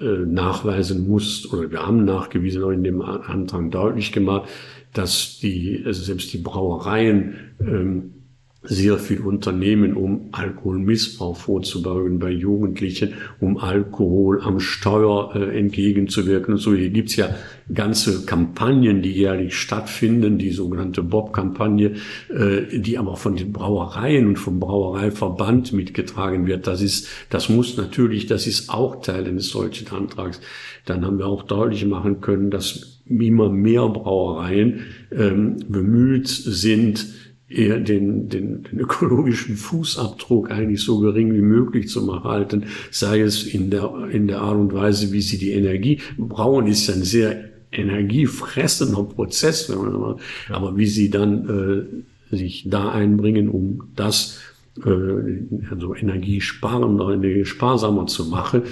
[0.00, 4.48] nachweisen muss, oder wir haben nachgewiesen, auch in dem Antrag deutlich gemacht,
[4.92, 8.14] dass die, also selbst die Brauereien ähm,
[8.62, 16.60] sehr viel unternehmen, um Alkoholmissbrauch vorzubeugen bei Jugendlichen, um Alkohol am Steuer äh, entgegenzuwirken und
[16.60, 16.74] so.
[16.74, 17.30] Hier gibt's ja
[17.72, 21.94] ganze Kampagnen, die jährlich stattfinden, die sogenannte Bob-Kampagne,
[22.30, 26.66] äh, die aber von den Brauereien und vom Brauereiverband mitgetragen wird.
[26.66, 30.40] Das ist, das muss natürlich, das ist auch Teil eines solchen Antrags.
[30.84, 37.06] Dann haben wir auch deutlich machen können, dass immer mehr Brauereien ähm, bemüht sind,
[37.48, 43.42] eher den, den, den ökologischen Fußabdruck eigentlich so gering wie möglich zu halten, sei es
[43.44, 47.04] in der, in der Art und Weise, wie sie die Energie, Brauen ist ja ein
[47.04, 50.16] sehr energiefressender Prozess, wenn man mal,
[50.48, 51.86] aber wie sie dann
[52.30, 54.40] äh, sich da einbringen, um das
[54.84, 58.62] äh, also energiesparender, energiesparsamer zu machen,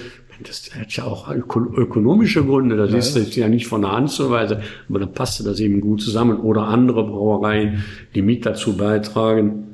[0.43, 4.11] das hat ja auch ökonomische Gründe, das ja, ist jetzt ja nicht von der Hand
[4.11, 4.57] zu weisen,
[4.89, 6.39] aber da passte das eben gut zusammen.
[6.39, 7.83] Oder andere Brauereien,
[8.13, 9.67] die mit dazu beitragen,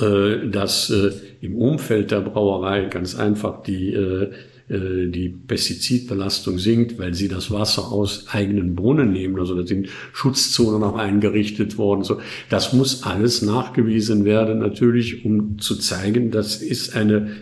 [0.00, 1.10] äh, dass äh,
[1.40, 4.30] im Umfeld der Brauerei ganz einfach die, äh,
[4.68, 9.38] die Pestizidbelastung sinkt, weil sie das Wasser aus eigenen Brunnen nehmen.
[9.40, 12.04] Also da sind Schutzzonen auch eingerichtet worden.
[12.04, 12.20] So,
[12.50, 17.32] das muss alles nachgewiesen werden, natürlich, um zu zeigen, das ist eine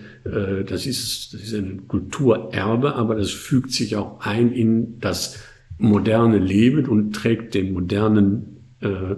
[0.65, 5.39] das ist, das ist ein Kulturerbe, aber das fügt sich auch ein in das
[5.79, 9.17] moderne Leben und trägt den modernen äh, äh,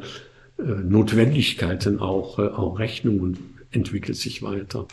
[0.58, 3.38] Notwendigkeiten auch, äh, auch Rechnung und
[3.70, 4.86] entwickelt sich weiter.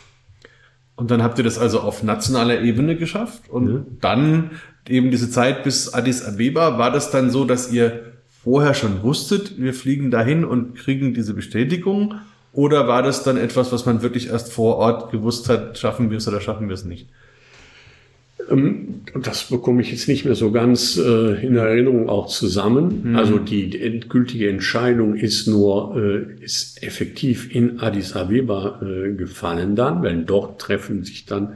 [0.96, 3.86] Und dann habt ihr das also auf nationaler Ebene geschafft und ja.
[4.00, 4.50] dann
[4.88, 8.12] eben diese Zeit bis Addis Abeba, war das dann so, dass ihr
[8.42, 12.14] vorher schon wusstet, wir fliegen dahin und kriegen diese Bestätigung?
[12.58, 16.18] Oder war das dann etwas, was man wirklich erst vor Ort gewusst hat, schaffen wir
[16.18, 17.06] es oder schaffen wir es nicht?
[18.50, 23.10] Ähm, das bekomme ich jetzt nicht mehr so ganz äh, in Erinnerung auch zusammen.
[23.10, 23.16] Mhm.
[23.16, 30.02] Also die endgültige Entscheidung ist nur, äh, ist effektiv in Addis Abeba äh, gefallen dann,
[30.02, 31.52] weil dort treffen sich dann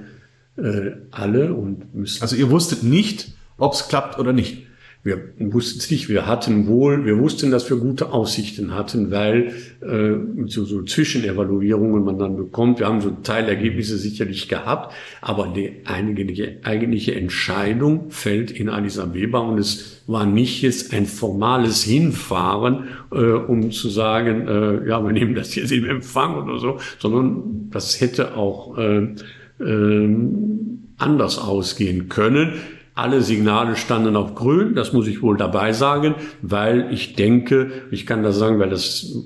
[1.11, 2.21] alle und müssen.
[2.21, 4.67] Also ihr wusstet nicht, ob es klappt oder nicht.
[5.05, 9.53] Wir wussten es nicht, wir hatten wohl, wir wussten, dass wir gute Aussichten hatten, weil
[9.81, 12.79] äh, so, so Zwischenevaluierungen man dann bekommt.
[12.79, 19.41] Wir haben so Teilergebnisse sicherlich gehabt, aber die eigentliche, eigentliche Entscheidung fällt in Addis Abeba
[19.41, 25.11] und es war nicht jetzt ein formales Hinfahren, äh, um zu sagen, äh, ja, wir
[25.11, 29.09] nehmen das jetzt im Empfang oder so, sondern das hätte auch äh,
[29.59, 30.17] äh,
[30.99, 32.53] anders ausgehen können.
[32.95, 38.05] Alle Signale standen auf grün, das muss ich wohl dabei sagen, weil ich denke, ich
[38.05, 39.17] kann das sagen, weil das,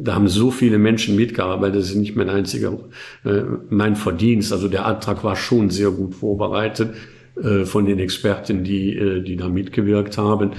[0.00, 2.78] da haben so viele Menschen mitgearbeitet, das ist nicht mein einziger,
[3.24, 4.52] äh, mein Verdienst.
[4.52, 6.94] Also der Antrag war schon sehr gut vorbereitet
[7.42, 10.52] äh, von den Experten, die, äh, die da mitgewirkt haben.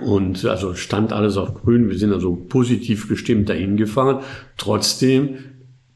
[0.00, 1.88] Und also stand alles auf grün.
[1.88, 4.24] Wir sind also positiv gestimmt dahin gefahren.
[4.56, 5.36] Trotzdem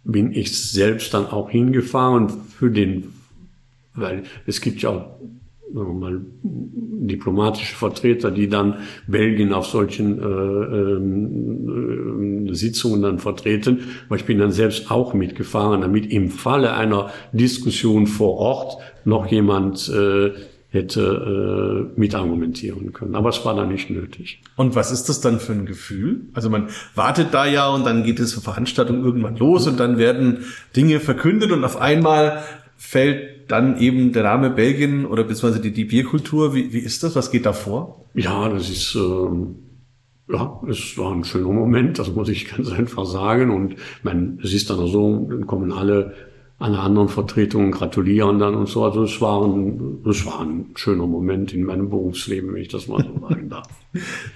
[0.04, 3.12] bin ich selbst dann auch hingefahren für den,
[3.94, 5.06] weil es gibt ja auch
[5.72, 10.24] mal, diplomatische Vertreter, die dann Belgien auf solchen äh,
[12.50, 13.80] äh, Sitzungen dann vertreten.
[14.06, 19.26] Aber ich bin dann selbst auch mitgefahren, damit im Falle einer Diskussion vor Ort noch
[19.26, 20.32] jemand äh,
[20.74, 23.14] hätte äh, mitargumentieren können.
[23.14, 24.42] Aber es war dann nicht nötig.
[24.56, 26.22] Und was ist das dann für ein Gefühl?
[26.34, 30.44] Also man wartet da ja und dann geht diese Veranstaltung irgendwann los und dann werden
[30.74, 32.42] Dinge verkündet und auf einmal
[32.76, 36.54] fällt dann eben der Name Belgien oder beziehungsweise die, die Bierkultur.
[36.54, 37.16] Wie, wie ist das?
[37.16, 38.04] Was geht da vor?
[38.14, 39.56] Ja, das ist, ähm,
[40.28, 43.50] ja, es war ein schöner Moment, das muss ich ganz einfach sagen.
[43.50, 46.14] Und man, es ist dann so, dann kommen alle
[46.58, 48.84] alle anderen Vertretungen gratulieren dann und so.
[48.84, 52.86] Also es war ein, es war ein schöner Moment in meinem Berufsleben, wenn ich das
[52.86, 53.68] mal so sagen darf.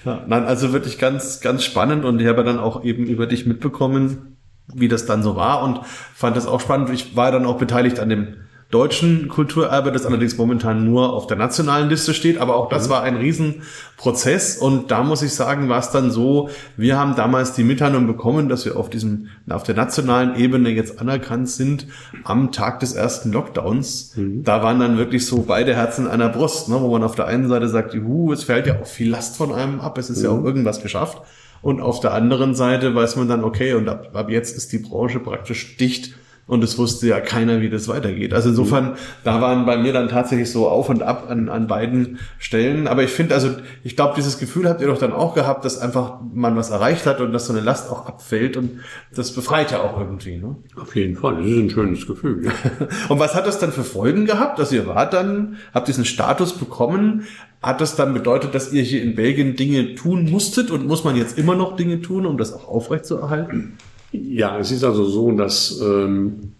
[0.05, 3.47] Ja, nein, also wirklich ganz, ganz spannend und ich habe dann auch eben über dich
[3.47, 4.37] mitbekommen,
[4.75, 6.91] wie das dann so war und fand das auch spannend.
[6.91, 8.35] Ich war dann auch beteiligt an dem
[8.71, 12.39] deutschen Kulturerbe, das allerdings momentan nur auf der nationalen Liste steht.
[12.39, 12.91] Aber auch das mhm.
[12.91, 14.59] war ein Riesenprozess.
[14.59, 18.51] Und da muss ich sagen, war es dann so, wir haben damals die Mitteilung bekommen,
[18.51, 21.87] dass wir auf diesem, auf der nationalen Ebene jetzt anerkannt sind
[22.25, 24.12] am Tag des ersten Lockdowns.
[24.16, 24.45] Mhm.
[24.45, 27.49] Da waren dann wirklich so beide Herzen einer Brust, ne, wo man auf der einen
[27.49, 30.25] Seite sagt, juhu, es fällt ja auch viel Last von einem ab, es ist mhm.
[30.25, 31.23] ja auch irgendwas geschafft.
[31.62, 34.79] Und auf der anderen Seite weiß man dann, okay, und ab, ab jetzt ist die
[34.79, 36.14] Branche praktisch dicht
[36.49, 38.33] und es wusste ja keiner, wie das weitergeht.
[38.33, 42.19] Also insofern, da waren bei mir dann tatsächlich so auf und ab an, an beiden
[42.39, 42.89] Stellen.
[42.89, 43.51] Aber ich finde, also
[43.85, 47.05] ich glaube, dieses Gefühl habt ihr doch dann auch gehabt, dass einfach man was erreicht
[47.05, 48.81] hat und dass so eine Last auch abfällt und
[49.15, 50.39] das befreit ja auch irgendwie.
[50.39, 50.57] Ne?
[50.81, 52.47] Auf jeden Fall, das ist ein schönes Gefühl.
[52.47, 52.53] Ja.
[53.11, 54.59] und was hat das dann für Folgen gehabt?
[54.59, 57.25] Also ihr wart dann, habt diesen Status bekommen.
[57.61, 61.15] Hat das dann bedeutet, dass ihr hier in Belgien Dinge tun musstet und muss man
[61.15, 63.77] jetzt immer noch Dinge tun, um das auch aufrechtzuerhalten?
[64.13, 66.53] Ja, es ist also so, dass ähm,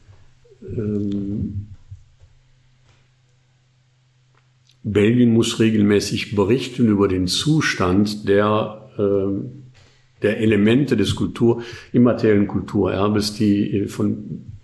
[0.63, 1.69] ähm,
[4.83, 13.35] Belgien muss regelmäßig berichten über den Zustand der, äh, der Elemente des Kultur, immateriellen Kulturerbes,
[13.35, 14.58] die von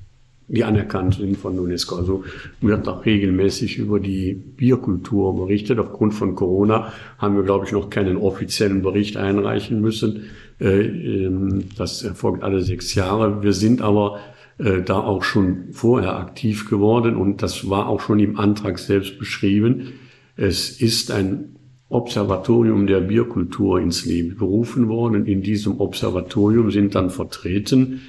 [0.48, 1.96] die anerkannt sind von UNESCO.
[1.96, 2.24] Also
[2.60, 5.78] wird auch regelmäßig über die Bierkultur berichtet.
[5.78, 10.24] Aufgrund von Corona haben wir, glaube ich, noch keinen offiziellen Bericht einreichen müssen.
[10.60, 13.42] Äh, ähm, das erfolgt alle sechs Jahre.
[13.42, 14.18] Wir sind aber
[14.58, 19.18] äh, da auch schon vorher aktiv geworden und das war auch schon im Antrag selbst
[19.18, 19.94] beschrieben.
[20.36, 21.56] Es ist ein
[21.88, 25.26] Observatorium der Bierkultur ins Leben gerufen worden.
[25.26, 28.02] In diesem Observatorium sind dann vertreten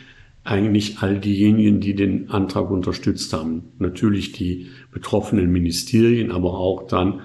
[0.45, 3.63] eigentlich all diejenigen, die den Antrag unterstützt haben.
[3.79, 7.23] Natürlich die betroffenen Ministerien, aber auch dann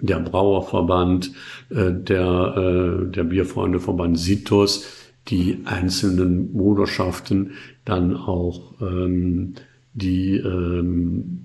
[0.00, 1.32] der Brauerverband,
[1.70, 4.86] äh, der, äh, der Bierfreundeverband Sitos,
[5.28, 7.52] die einzelnen Bruderschaften,
[7.84, 9.54] dann auch ähm,
[9.94, 11.40] die ähm,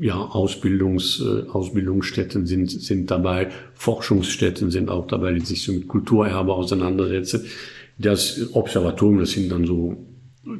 [0.00, 5.86] ja, Ausbildungs, äh, Ausbildungsstätten sind, sind dabei, Forschungsstätten sind auch dabei, die sich so mit
[5.86, 7.44] Kulturerbe auseinandersetzen.
[7.98, 9.96] Das Observatorium, das sind dann so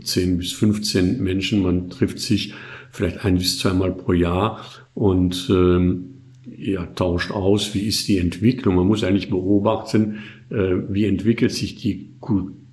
[0.02, 2.54] 10 bis 15 Menschen, man trifft sich
[2.90, 4.64] vielleicht ein bis zweimal pro Jahr
[4.94, 6.14] und ähm,
[6.56, 8.76] ja, tauscht aus, wie ist die Entwicklung.
[8.76, 10.18] Man muss eigentlich beobachten,
[10.50, 12.10] äh, wie entwickelt sich die,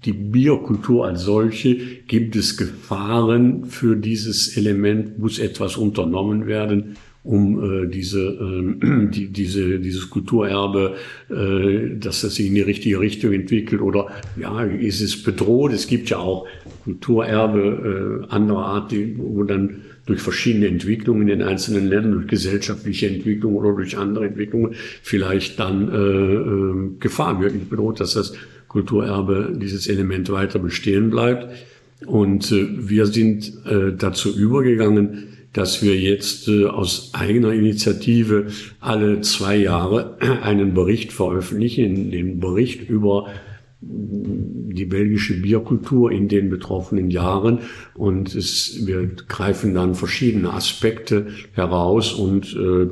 [0.06, 1.76] die Biokultur als solche.
[2.08, 5.20] Gibt es Gefahren für dieses Element?
[5.20, 6.98] Muss etwas unternommen werden?
[7.24, 10.96] Um äh, diese, äh, die, diese, dieses Kulturerbe,
[11.30, 14.08] äh, dass das sich in die richtige Richtung entwickelt oder
[14.40, 15.74] ja, ist es bedroht?
[15.74, 16.48] Es gibt ja auch
[16.84, 22.28] Kulturerbe äh, anderer Art, die, wo dann durch verschiedene Entwicklungen in den einzelnen Ländern, durch
[22.28, 28.34] gesellschaftliche Entwicklungen oder durch andere Entwicklungen vielleicht dann äh, äh, Gefahr wirklich bedroht, dass das
[28.68, 31.48] Kulturerbe, dieses Element weiter bestehen bleibt.
[32.06, 38.48] Und äh, wir sind äh, dazu übergegangen, dass wir jetzt äh, aus eigener Initiative
[38.80, 43.28] alle zwei Jahre einen Bericht veröffentlichen, den Bericht über
[43.84, 47.60] die belgische Bierkultur in den betroffenen Jahren
[47.96, 52.90] und es, wir greifen dann verschiedene Aspekte heraus und äh,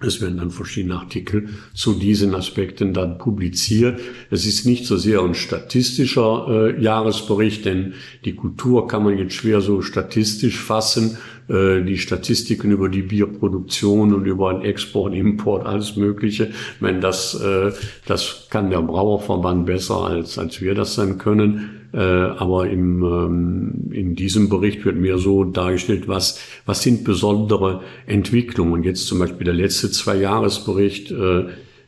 [0.00, 3.98] es werden dann verschiedene Artikel zu diesen Aspekten dann publiziert.
[4.30, 7.94] Es ist nicht so sehr ein statistischer äh, Jahresbericht, denn
[8.26, 11.16] die Kultur kann man jetzt schwer so statistisch fassen.
[11.48, 16.46] Äh, die Statistiken über die Bierproduktion und über den Export, Import, alles Mögliche.
[16.46, 17.70] Ich meine, das, äh,
[18.04, 21.70] das kann der Brauerverband besser als, als wir das dann können.
[21.92, 27.82] Äh, aber im, ähm, in diesem Bericht wird mir so dargestellt, was, was sind besondere
[28.06, 28.82] Entwicklungen.
[28.82, 31.44] Jetzt zum Beispiel der letzte Zwei-Jahres-Bericht äh,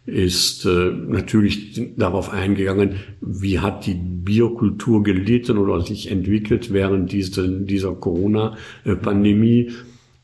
[0.09, 7.46] ist äh, natürlich darauf eingegangen, wie hat die Biokultur gelitten oder sich entwickelt während dieser,
[7.46, 9.72] dieser Corona-Pandemie.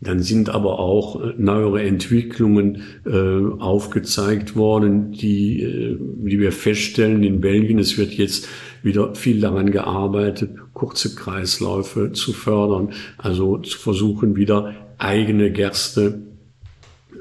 [0.01, 7.23] Dann sind aber auch äh, neuere Entwicklungen äh, aufgezeigt worden, die, äh, wie wir feststellen
[7.23, 7.79] in Belgien.
[7.79, 8.49] Es wird jetzt
[8.83, 16.23] wieder viel daran gearbeitet, kurze Kreisläufe zu fördern, also zu versuchen, wieder eigene Gerste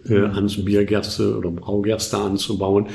[0.08, 2.88] äh, ans Biergerste oder Braugerste anzubauen,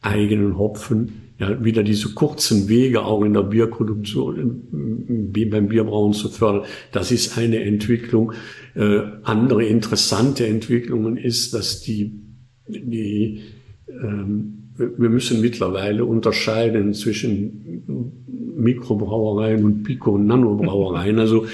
[0.00, 4.68] eigenen Hopfen, ja, wieder diese kurzen Wege auch in der Bierproduktion,
[5.50, 6.64] beim Bierbrauen zu fördern.
[6.92, 8.32] Das ist eine Entwicklung.
[8.74, 12.12] Äh, andere interessante Entwicklungen ist, dass die,
[12.68, 13.40] die
[13.88, 17.82] ähm, wir müssen mittlerweile unterscheiden zwischen
[18.56, 21.18] Mikrobrauereien und Pico- und Nanobrauereien.
[21.18, 21.46] Also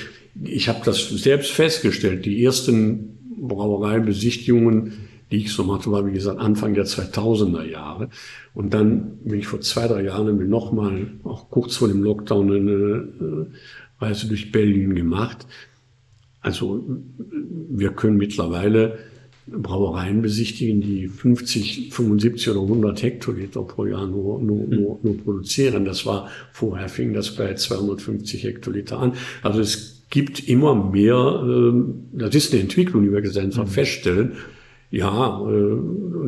[0.44, 2.26] ich habe das selbst festgestellt.
[2.26, 4.92] Die ersten Brauereibesichtigungen,
[5.30, 8.08] die ich so machte, war wie gesagt Anfang der 2000er Jahre.
[8.54, 12.70] Und dann bin ich vor zwei, drei Jahren nochmal, auch kurz vor dem Lockdown, eine
[12.70, 15.46] äh, Reise durch Belgien gemacht.
[16.40, 16.84] Also
[17.68, 18.98] wir können mittlerweile
[19.50, 24.70] Brauereien besichtigen, die 50, 75 oder 100 Hektoliter pro Jahr nur, nur, mhm.
[24.70, 25.84] nur, nur produzieren.
[25.84, 29.14] Das war, vorher fing das bei 250 Hektoliter an.
[29.42, 31.72] Also es gibt immer mehr, äh,
[32.12, 33.68] das ist eine Entwicklung, die wir einfach mhm.
[33.68, 34.32] feststellen.
[34.90, 35.76] Ja, äh,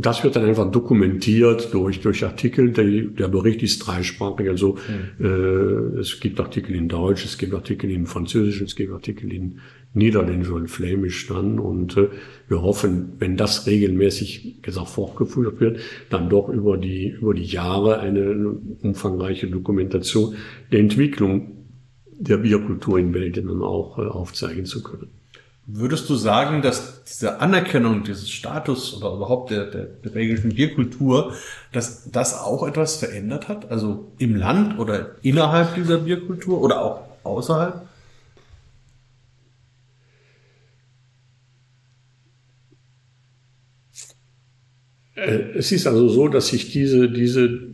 [0.00, 2.72] das wird dann einfach dokumentiert durch, durch Artikel.
[2.72, 4.48] Der, der Bericht ist dreisprachig.
[4.48, 4.76] Also
[5.18, 5.24] mhm.
[5.24, 9.60] äh, es gibt Artikel in Deutsch, es gibt Artikel in Französisch, es gibt Artikel in
[9.94, 11.58] Niederländisch und Flämisch dann.
[11.58, 12.08] Und äh,
[12.48, 18.00] wir hoffen, wenn das regelmäßig gesagt fortgeführt wird, dann doch über die, über die Jahre
[18.00, 20.34] eine umfangreiche Dokumentation
[20.70, 21.59] der Entwicklung
[22.20, 25.08] der Bierkultur in Belgien dann auch äh, aufzeigen zu können.
[25.66, 31.34] Würdest du sagen, dass diese Anerkennung dieses Status oder überhaupt der, der, der belgischen Bierkultur,
[31.72, 33.70] dass das auch etwas verändert hat?
[33.70, 37.86] Also im Land oder innerhalb dieser Bierkultur oder auch außerhalb?
[45.14, 47.70] Äh, es ist also so, dass sich diese, diese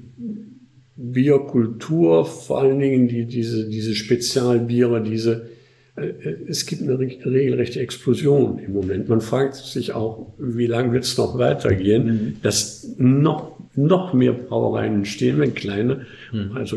[1.17, 5.49] Bierkultur, vor allen Dingen die, diese, diese Spezialbiere, diese,
[5.97, 6.13] äh,
[6.47, 9.09] es gibt eine regelrechte Explosion im Moment.
[9.09, 12.37] Man fragt sich auch, wie lange wird es noch weitergehen, mhm.
[12.43, 16.05] dass noch, noch mehr Brauereien entstehen, wenn kleine,
[16.35, 16.53] mhm.
[16.55, 16.77] also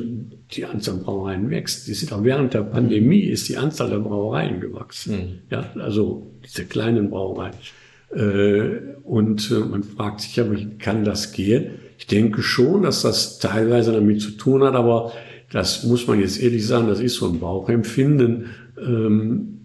[0.52, 1.90] die Anzahl Brauereien wächst.
[1.90, 5.16] Die sind auch während der Pandemie ist die Anzahl der Brauereien gewachsen.
[5.16, 5.40] Mhm.
[5.52, 7.56] Ja, also diese kleinen Brauereien.
[8.16, 11.72] Äh, und äh, man fragt sich ja, wie kann das gehen?
[12.00, 15.12] Ich denke schon, dass das teilweise damit zu tun hat, aber
[15.52, 18.45] das muss man jetzt ehrlich sagen, das ist so ein Bauchempfinden.
[18.78, 19.60] Ähm,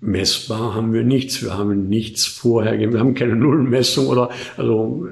[0.00, 1.42] messbar haben wir nichts.
[1.42, 5.08] Wir haben nichts vorher, wir haben keine Nullmessung oder, also.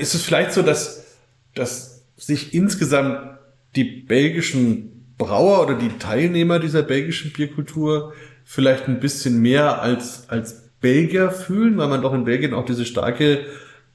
[0.00, 1.18] Ist es vielleicht so, dass,
[1.54, 3.18] dass sich insgesamt
[3.76, 8.14] die belgischen Brauer oder die Teilnehmer dieser belgischen Bierkultur
[8.44, 12.86] vielleicht ein bisschen mehr als, als Belgier fühlen, weil man doch in Belgien auch diese
[12.86, 13.40] starke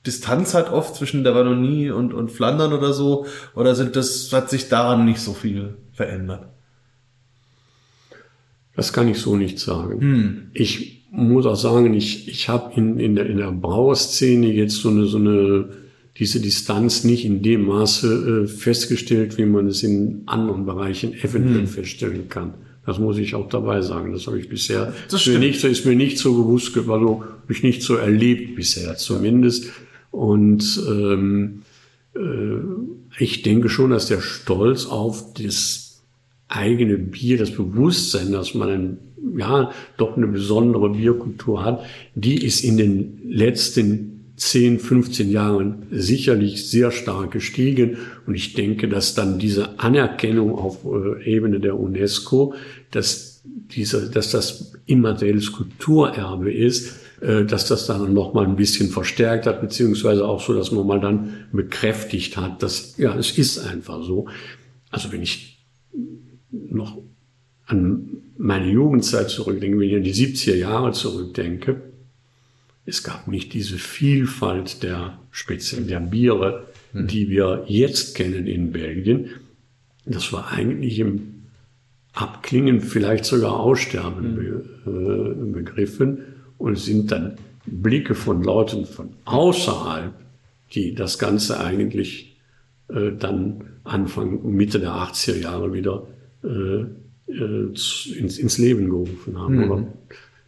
[0.07, 3.25] Distanz hat oft zwischen der Wallonie und, und Flandern oder so?
[3.55, 6.47] Oder sind das, hat sich daran nicht so viel verändert?
[8.75, 9.99] Das kann ich so nicht sagen.
[9.99, 10.41] Hm.
[10.53, 14.89] Ich muss auch sagen, ich, ich habe in, in der, in der Brauerszene jetzt so
[14.89, 15.69] eine, so eine,
[16.17, 21.61] diese Distanz nicht in dem Maße äh, festgestellt, wie man es in anderen Bereichen eventuell
[21.61, 21.67] hm.
[21.67, 22.53] feststellen kann.
[22.85, 24.13] Das muss ich auch dabei sagen.
[24.13, 25.41] Das habe ich bisher das stimmt.
[25.41, 29.65] Nicht, ist mir nicht so bewusst, also mich nicht so erlebt bisher zumindest.
[30.11, 31.63] Und ähm,
[32.15, 36.03] äh, ich denke schon, dass der Stolz auf das
[36.47, 38.97] eigene Bier, das Bewusstsein, dass man ein,
[39.37, 41.83] ja doch eine besondere Bierkultur hat,
[42.15, 47.97] die ist in den letzten 10, 15 Jahren sicherlich sehr stark gestiegen.
[48.27, 52.53] Und ich denke, dass dann diese Anerkennung auf äh, Ebene der UNESCO,
[52.91, 58.89] dass, diese, dass das immaterielles Kulturerbe ist, äh, dass das dann noch mal ein bisschen
[58.89, 63.57] verstärkt hat, beziehungsweise auch so, dass man mal dann bekräftigt hat, dass, ja, es ist
[63.57, 64.27] einfach so.
[64.91, 65.65] Also wenn ich
[66.51, 67.01] noch
[67.65, 68.07] an
[68.37, 71.81] meine Jugendzeit zurückdenke, wenn ich an die 70er Jahre zurückdenke,
[72.85, 77.07] es gab nicht diese Vielfalt der speziellen der Biere, hm.
[77.07, 79.31] die wir jetzt kennen in Belgien.
[80.05, 81.45] Das war eigentlich im
[82.13, 85.51] Abklingen, vielleicht sogar Aussterben hm.
[85.51, 90.13] äh, begriffen und sind dann Blicke von Leuten von außerhalb,
[90.73, 92.37] die das Ganze eigentlich
[92.89, 96.07] äh, dann Anfang, Mitte der 80er Jahre wieder
[96.43, 96.85] äh,
[97.31, 99.71] äh, ins, ins Leben gerufen haben mhm.
[99.71, 99.87] oder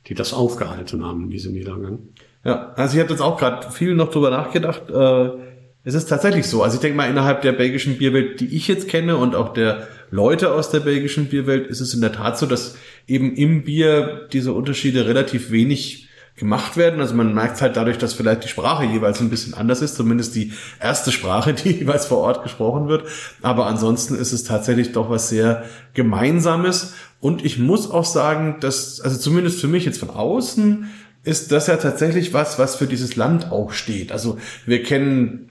[0.07, 1.99] die das aufgehalten haben, diese Niedergang.
[2.43, 4.89] Ja, also ich habe jetzt auch gerade viel noch drüber nachgedacht.
[4.89, 5.48] Äh,
[5.83, 6.61] es ist tatsächlich so.
[6.61, 9.87] Also ich denke mal, innerhalb der belgischen Bierwelt, die ich jetzt kenne und auch der
[10.11, 12.75] Leute aus der belgischen Bierwelt, ist es in der Tat so, dass
[13.07, 16.99] eben im Bier diese Unterschiede relativ wenig gemacht werden.
[16.99, 20.35] Also man merkt halt dadurch, dass vielleicht die Sprache jeweils ein bisschen anders ist, zumindest
[20.35, 23.03] die erste Sprache, die jeweils vor Ort gesprochen wird.
[23.41, 25.63] Aber ansonsten ist es tatsächlich doch was sehr
[25.93, 26.93] Gemeinsames.
[27.19, 30.89] Und ich muss auch sagen, dass, also zumindest für mich jetzt von außen,
[31.23, 34.11] ist das ja tatsächlich was, was für dieses Land auch steht.
[34.11, 35.49] Also wir kennen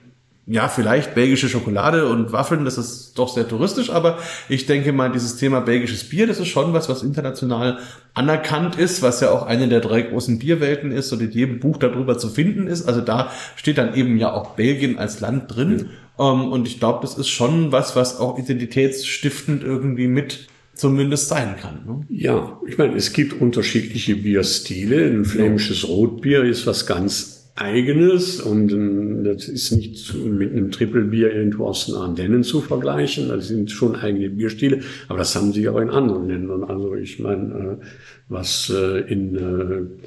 [0.51, 4.17] ja, vielleicht belgische Schokolade und Waffeln, das ist doch sehr touristisch, aber
[4.49, 7.77] ich denke mal, dieses Thema belgisches Bier, das ist schon was, was international
[8.15, 11.77] anerkannt ist, was ja auch eine der drei großen Bierwelten ist und in jedem Buch
[11.77, 12.87] darüber zu finden ist.
[12.87, 15.69] Also da steht dann eben ja auch Belgien als Land drin.
[15.69, 15.89] Mhm.
[16.17, 21.55] Um, und ich glaube, das ist schon was, was auch identitätsstiftend irgendwie mit zumindest sein
[21.61, 21.85] kann.
[21.85, 22.05] Ne?
[22.09, 25.05] Ja, ich meine, es gibt unterschiedliche Bierstile.
[25.05, 31.33] Ein flämisches Rotbier ist was ganz Eigenes und ähm, das ist nicht mit einem Trippelbier
[31.33, 33.29] irgendwo aus den Ardennen zu vergleichen.
[33.29, 36.63] Das sind schon eigene Bierstile, aber das haben sie auch in anderen Ländern.
[36.63, 37.85] Also ich meine, äh,
[38.29, 39.99] was äh, in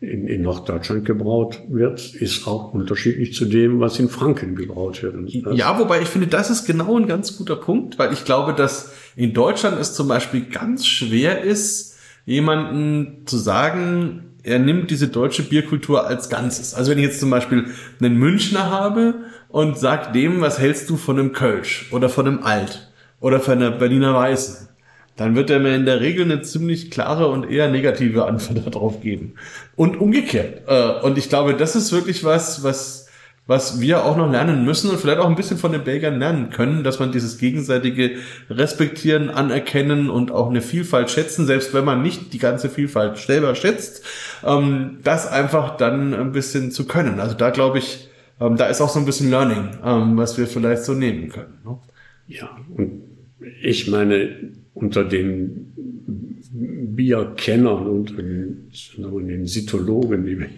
[0.00, 5.14] in, in Norddeutschland gebraut wird, ist auch unterschiedlich zu dem, was in Franken gebraut wird.
[5.54, 8.92] Ja, wobei ich finde, das ist genau ein ganz guter Punkt, weil ich glaube, dass
[9.16, 11.96] in Deutschland es zum Beispiel ganz schwer ist,
[12.26, 16.74] jemanden zu sagen, er nimmt diese deutsche Bierkultur als Ganzes.
[16.74, 17.66] Also wenn ich jetzt zum Beispiel
[18.00, 19.14] einen Münchner habe
[19.48, 22.90] und sag dem, was hältst du von einem Kölsch oder von einem Alt
[23.20, 24.66] oder von einer Berliner Weißen?
[25.16, 29.00] dann wird er mir in der Regel eine ziemlich klare und eher negative Antwort darauf
[29.00, 29.34] geben.
[29.74, 30.62] Und umgekehrt.
[30.66, 33.05] Äh, und ich glaube, das ist wirklich was, was,
[33.46, 36.50] was wir auch noch lernen müssen und vielleicht auch ein bisschen von den Belgiern lernen
[36.50, 38.16] können, dass man dieses gegenseitige
[38.50, 43.54] Respektieren, Anerkennen und auch eine Vielfalt schätzen, selbst wenn man nicht die ganze Vielfalt selber
[43.54, 44.04] schätzt,
[44.44, 47.20] ähm, das einfach dann ein bisschen zu können.
[47.20, 48.08] Also da glaube ich,
[48.40, 51.58] ähm, da ist auch so ein bisschen Learning, ähm, was wir vielleicht so nehmen können.
[51.64, 51.78] Ne?
[52.26, 53.02] Ja, und
[53.62, 54.34] ich meine,
[54.74, 60.48] unter den Bierkennern und den Cytologen, wie wir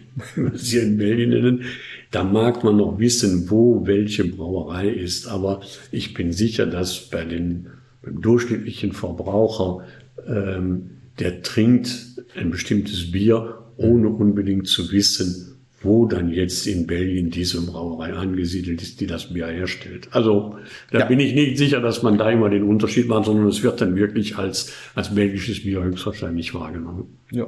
[0.54, 1.62] sie in Belgien nennen,
[2.10, 5.26] da mag man noch wissen, wo welche Brauerei ist.
[5.26, 5.60] Aber
[5.90, 7.68] ich bin sicher, dass bei den
[8.02, 9.84] beim durchschnittlichen Verbraucher,
[10.26, 17.30] ähm, der trinkt ein bestimmtes Bier, ohne unbedingt zu wissen, wo dann jetzt in Belgien
[17.30, 20.08] diese Brauerei angesiedelt ist, die das Bier herstellt.
[20.10, 20.56] Also
[20.90, 21.04] da ja.
[21.04, 23.94] bin ich nicht sicher, dass man da immer den Unterschied macht, sondern es wird dann
[23.94, 27.18] wirklich als, als belgisches Bier höchstwahrscheinlich wahrgenommen.
[27.30, 27.46] Ja,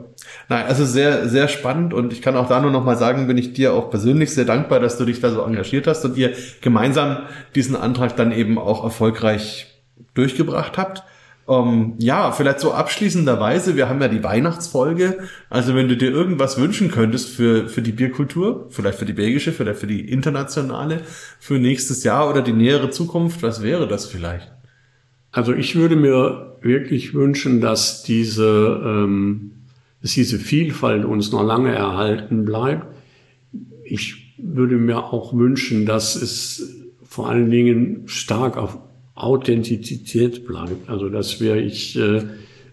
[0.49, 3.39] nein, also sehr, sehr spannend und ich kann auch da nur noch mal sagen, bin
[3.39, 6.33] ich dir auch persönlich sehr dankbar, dass du dich da so engagiert hast und ihr
[6.61, 7.24] gemeinsam
[7.57, 9.66] diesen Antrag dann eben auch erfolgreich
[10.14, 11.03] durchgebracht habt.
[11.51, 15.18] Ähm, ja, vielleicht so abschließenderweise, wir haben ja die Weihnachtsfolge.
[15.48, 19.51] Also wenn du dir irgendwas wünschen könntest für, für die Bierkultur, vielleicht für die belgische,
[19.51, 21.01] vielleicht für die internationale,
[21.40, 24.53] für nächstes Jahr oder die nähere Zukunft, was wäre das vielleicht?
[25.32, 29.51] Also ich würde mir wirklich wünschen, dass diese, ähm,
[30.03, 32.86] dass diese Vielfalt uns noch lange erhalten bleibt.
[33.84, 38.78] Ich würde mir auch wünschen, dass es vor allen Dingen stark auf
[39.23, 40.89] Authentizität bleibt.
[40.89, 42.23] Also das wäre ich, äh,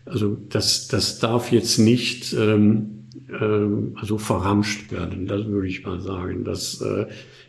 [0.05, 5.99] also das, das darf jetzt nicht ähm, äh, also verramscht werden, das würde ich mal
[5.99, 6.43] sagen.
[6.43, 7.07] Das, äh,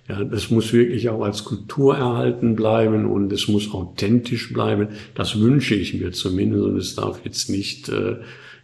[0.08, 4.88] ja, das muss wirklich auch als Kultur erhalten bleiben und es muss authentisch bleiben.
[5.14, 8.16] Das wünsche ich mir zumindest und es darf jetzt nicht äh,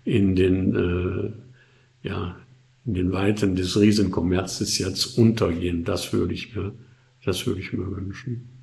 [0.04, 0.74] in den
[2.02, 2.36] äh, ja
[2.86, 5.84] in den Weiten des Riesenkommerzes jetzt untergehen.
[5.84, 6.72] Das würde ich mir,
[7.24, 8.53] das würde ich mir wünschen.